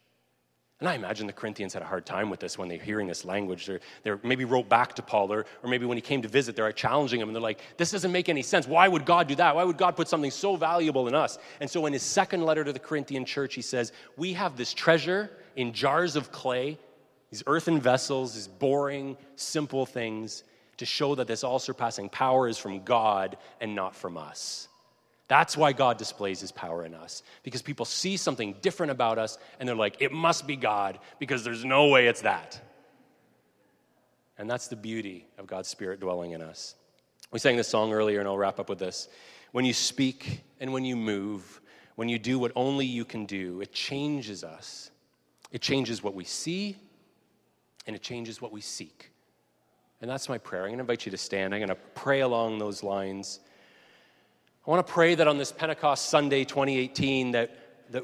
And 0.79 0.87
I 0.87 0.93
imagine 0.93 1.27
the 1.27 1.33
Corinthians 1.33 1.73
had 1.73 1.81
a 1.81 1.85
hard 1.85 2.05
time 2.05 2.29
with 2.29 2.39
this 2.39 2.57
when 2.57 2.69
they're 2.69 2.77
hearing 2.77 3.07
this 3.07 3.25
language. 3.25 3.65
They're, 3.65 3.81
they're 4.03 4.19
maybe 4.23 4.45
wrote 4.45 4.69
back 4.69 4.93
to 4.95 5.01
Paul, 5.01 5.31
or, 5.33 5.45
or 5.63 5.69
maybe 5.69 5.85
when 5.85 5.97
he 5.97 6.01
came 6.01 6.21
to 6.21 6.29
visit, 6.29 6.55
they're 6.55 6.71
challenging 6.71 7.19
him, 7.19 7.27
and 7.27 7.35
they're 7.35 7.41
like, 7.41 7.59
This 7.75 7.91
doesn't 7.91 8.11
make 8.11 8.29
any 8.29 8.41
sense. 8.41 8.67
Why 8.67 8.87
would 8.87 9.05
God 9.05 9.27
do 9.27 9.35
that? 9.35 9.55
Why 9.55 9.65
would 9.65 9.77
God 9.77 9.97
put 9.97 10.07
something 10.07 10.31
so 10.31 10.55
valuable 10.55 11.09
in 11.09 11.15
us? 11.15 11.37
And 11.59 11.69
so 11.69 11.85
in 11.87 11.93
his 11.93 12.03
second 12.03 12.43
letter 12.43 12.63
to 12.63 12.71
the 12.71 12.79
Corinthian 12.79 13.25
church, 13.25 13.53
he 13.53 13.61
says, 13.61 13.91
We 14.15 14.33
have 14.33 14.55
this 14.55 14.73
treasure 14.73 15.29
in 15.57 15.73
jars 15.73 16.15
of 16.15 16.31
clay, 16.31 16.77
these 17.31 17.43
earthen 17.47 17.81
vessels, 17.81 18.33
these 18.33 18.47
boring, 18.47 19.17
simple 19.35 19.85
things, 19.85 20.43
to 20.77 20.85
show 20.85 21.15
that 21.15 21.27
this 21.27 21.43
all 21.43 21.59
surpassing 21.59 22.09
power 22.09 22.47
is 22.47 22.57
from 22.57 22.83
God 22.83 23.37
and 23.61 23.75
not 23.75 23.95
from 23.95 24.17
us. 24.17 24.67
That's 25.27 25.57
why 25.57 25.73
God 25.73 25.97
displays 25.97 26.39
his 26.39 26.51
power 26.51 26.85
in 26.85 26.93
us, 26.93 27.23
because 27.41 27.61
people 27.61 27.85
see 27.85 28.15
something 28.15 28.55
different 28.61 28.91
about 28.91 29.17
us 29.17 29.39
and 29.59 29.67
they're 29.67 29.75
like, 29.75 29.97
it 29.99 30.11
must 30.11 30.45
be 30.45 30.55
God, 30.55 30.99
because 31.19 31.43
there's 31.43 31.65
no 31.65 31.87
way 31.87 32.07
it's 32.07 32.21
that. 32.21 32.61
And 34.37 34.49
that's 34.49 34.67
the 34.67 34.75
beauty 34.75 35.25
of 35.37 35.47
God's 35.47 35.69
Spirit 35.69 35.99
dwelling 35.99 36.31
in 36.31 36.41
us. 36.41 36.75
We 37.31 37.39
sang 37.39 37.55
this 37.57 37.67
song 37.67 37.91
earlier, 37.91 38.19
and 38.19 38.27
I'll 38.27 38.37
wrap 38.37 38.59
up 38.59 38.69
with 38.69 38.79
this. 38.79 39.07
When 39.51 39.65
you 39.65 39.73
speak 39.73 40.41
and 40.59 40.71
when 40.73 40.85
you 40.85 40.95
move, 40.95 41.61
when 41.95 42.09
you 42.09 42.19
do 42.19 42.37
what 42.37 42.51
only 42.55 42.85
you 42.85 43.05
can 43.05 43.25
do, 43.25 43.61
it 43.61 43.71
changes 43.71 44.43
us. 44.43 44.91
It 45.51 45.61
changes 45.61 46.03
what 46.03 46.13
we 46.13 46.25
see, 46.25 46.75
and 47.87 47.95
it 47.95 48.01
changes 48.01 48.41
what 48.41 48.51
we 48.51 48.61
seek. 48.61 49.11
And 50.01 50.09
that's 50.09 50.29
my 50.29 50.37
prayer. 50.37 50.63
I'm 50.63 50.69
going 50.69 50.77
to 50.77 50.81
invite 50.81 51.05
you 51.05 51.11
to 51.11 51.17
stand. 51.17 51.53
I'm 51.53 51.59
going 51.59 51.69
to 51.69 51.75
pray 51.75 52.21
along 52.21 52.59
those 52.59 52.83
lines. 52.83 53.39
I 54.65 54.69
want 54.69 54.85
to 54.85 54.91
pray 54.91 55.15
that 55.15 55.27
on 55.27 55.37
this 55.37 55.51
Pentecost 55.51 56.09
Sunday 56.09 56.43
2018 56.43 57.31
that, 57.31 57.91
that 57.91 58.03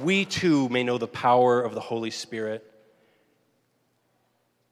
we 0.00 0.24
too 0.24 0.68
may 0.68 0.82
know 0.82 0.98
the 0.98 1.06
power 1.06 1.60
of 1.60 1.74
the 1.74 1.80
Holy 1.80 2.10
Spirit. 2.10 2.64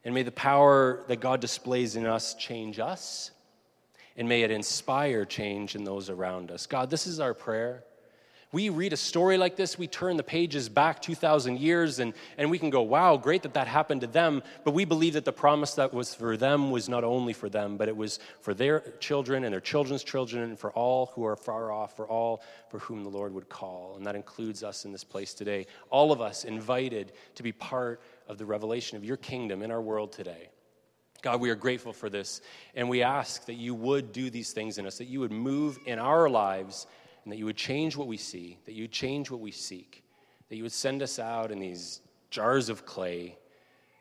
And 0.05 0.15
may 0.15 0.23
the 0.23 0.33
power 0.33 1.05
that 1.09 1.21
God 1.21 1.41
displays 1.41 1.97
in 1.97 2.07
us 2.07 2.35
change 2.35 2.79
us. 2.79 3.31
And 4.17 4.29
may 4.29 4.43
it 4.43 4.51
inspire 4.51 5.25
change 5.25 5.77
in 5.77 5.85
those 5.85 6.11
around 6.11 6.51
us. 6.51 6.67
God, 6.67 6.91
this 6.91 7.07
is 7.07 7.21
our 7.21 7.35
prayer 7.35 7.85
we 8.51 8.71
read 8.71 8.95
a 8.95 8.97
story 8.97 9.37
like 9.37 9.57
this, 9.57 9.79
we 9.79 9.87
turn 9.87 10.17
the 10.17 10.23
pages 10.23 10.71
back 10.71 11.03
2,000 11.03 11.59
years, 11.59 11.99
and, 11.99 12.15
and 12.39 12.51
we 12.51 12.59
can 12.59 12.71
go, 12.71 12.81
wow, 12.81 13.19
great 13.19 13.43
that 13.43 13.53
that 13.55 13.67
happened 13.67 14.01
to 14.01 14.07
them. 14.07 14.43
But 14.65 14.73
we 14.73 14.87
believe 14.87 15.13
that 15.15 15.27
the 15.27 15.33
promise 15.33 15.75
that 15.75 15.93
was 15.93 16.15
for 16.15 16.37
them 16.37 16.71
was 16.71 16.89
not 16.89 17.05
only 17.05 17.35
for 17.35 17.51
them, 17.51 17.77
but 17.77 17.89
it 17.89 17.97
was 17.97 18.21
for 18.41 18.55
their 18.55 18.81
children 19.01 19.45
and 19.45 19.53
their 19.53 19.61
children's 19.61 20.03
children, 20.03 20.45
and 20.45 20.59
for 20.59 20.71
all 20.73 21.13
who 21.15 21.27
are 21.27 21.37
far 21.37 21.71
off, 21.71 21.95
for 21.95 22.09
all 22.09 22.43
for 22.71 22.79
whom 22.79 23.05
the 23.05 23.11
Lord 23.11 23.35
would 23.35 23.51
call. 23.51 23.95
And 23.97 24.07
that 24.07 24.17
includes 24.17 24.63
us 24.63 24.87
in 24.87 24.93
this 24.93 25.05
place 25.05 25.35
today. 25.35 25.67
All 25.91 26.11
of 26.11 26.23
us 26.23 26.45
invited 26.45 27.13
to 27.35 27.43
be 27.43 27.53
part 27.53 28.01
of 28.29 28.39
the 28.39 28.47
revelation 28.47 28.97
of 28.97 29.05
your 29.05 29.19
kingdom 29.19 29.63
in 29.63 29.71
our 29.71 29.83
world 29.83 30.13
today. 30.13 30.49
God, 31.21 31.41
we 31.41 31.51
are 31.51 31.57
grateful 31.57 31.93
for 31.93 32.09
this, 32.09 32.41
and 32.75 32.89
we 32.89 33.03
ask 33.03 33.45
that 33.47 33.55
you 33.55 33.75
would 33.75 34.13
do 34.13 34.31
these 34.31 34.53
things 34.53 34.79
in 34.79 34.87
us, 34.87 34.99
that 34.99 35.09
you 35.09 35.21
would 35.21 35.33
move 35.33 35.79
in 35.85 35.99
our 35.99 36.31
lives, 36.31 36.87
and 37.29 37.33
that 37.35 37.37
you 37.37 37.45
would 37.45 37.59
change 37.59 37.95
what 37.95 38.07
we 38.07 38.17
see, 38.17 38.57
that 38.65 38.73
you 38.73 38.85
would 38.85 38.91
change 38.91 39.31
what 39.31 39.41
we 39.41 39.51
seek, 39.51 40.03
that 40.49 40.57
you 40.57 40.63
would 40.63 40.73
send 40.73 41.03
us 41.03 41.19
out 41.19 41.53
in 41.53 41.59
these 41.59 42.01
jars 42.31 42.71
of 42.71 42.87
clay 42.87 43.37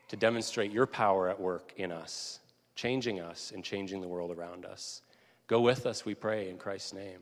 to 0.08 0.16
demonstrate 0.16 0.72
your 0.72 0.86
power 0.86 1.28
at 1.28 1.38
work 1.38 1.74
in 1.76 1.92
us, 1.92 2.40
changing 2.74 3.20
us 3.20 3.52
and 3.54 3.62
changing 3.62 4.00
the 4.00 4.08
world 4.08 4.30
around 4.30 4.64
us. 4.64 5.02
Go 5.46 5.60
with 5.60 5.84
us, 5.84 6.06
we 6.06 6.14
pray, 6.14 6.48
in 6.48 6.56
Christ's 6.56 6.94
name. 6.94 7.18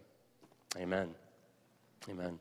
Amen. 0.78 1.12
Amen. 2.08 2.38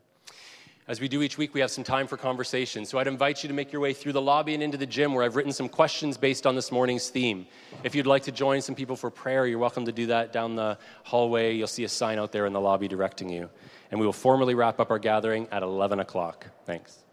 As 0.88 1.00
we 1.00 1.08
do 1.08 1.22
each 1.22 1.36
week, 1.36 1.52
we 1.52 1.58
have 1.58 1.70
some 1.72 1.82
time 1.82 2.06
for 2.06 2.16
conversation. 2.16 2.86
So 2.86 2.98
I'd 2.98 3.08
invite 3.08 3.42
you 3.42 3.48
to 3.48 3.54
make 3.54 3.72
your 3.72 3.80
way 3.80 3.92
through 3.92 4.12
the 4.12 4.22
lobby 4.22 4.54
and 4.54 4.62
into 4.62 4.78
the 4.78 4.86
gym 4.86 5.14
where 5.14 5.24
I've 5.24 5.34
written 5.34 5.52
some 5.52 5.68
questions 5.68 6.16
based 6.16 6.46
on 6.46 6.54
this 6.54 6.70
morning's 6.70 7.08
theme. 7.08 7.48
If 7.82 7.96
you'd 7.96 8.06
like 8.06 8.22
to 8.22 8.32
join 8.32 8.62
some 8.62 8.76
people 8.76 8.94
for 8.94 9.10
prayer, 9.10 9.46
you're 9.46 9.58
welcome 9.58 9.84
to 9.86 9.92
do 9.92 10.06
that 10.06 10.32
down 10.32 10.54
the 10.54 10.78
hallway. 11.02 11.56
You'll 11.56 11.66
see 11.66 11.82
a 11.82 11.88
sign 11.88 12.20
out 12.20 12.30
there 12.30 12.46
in 12.46 12.52
the 12.52 12.60
lobby 12.60 12.86
directing 12.86 13.28
you. 13.28 13.50
And 13.90 13.98
we 13.98 14.06
will 14.06 14.12
formally 14.12 14.54
wrap 14.54 14.78
up 14.78 14.92
our 14.92 15.00
gathering 15.00 15.48
at 15.50 15.64
11 15.64 15.98
o'clock. 15.98 16.46
Thanks. 16.66 17.05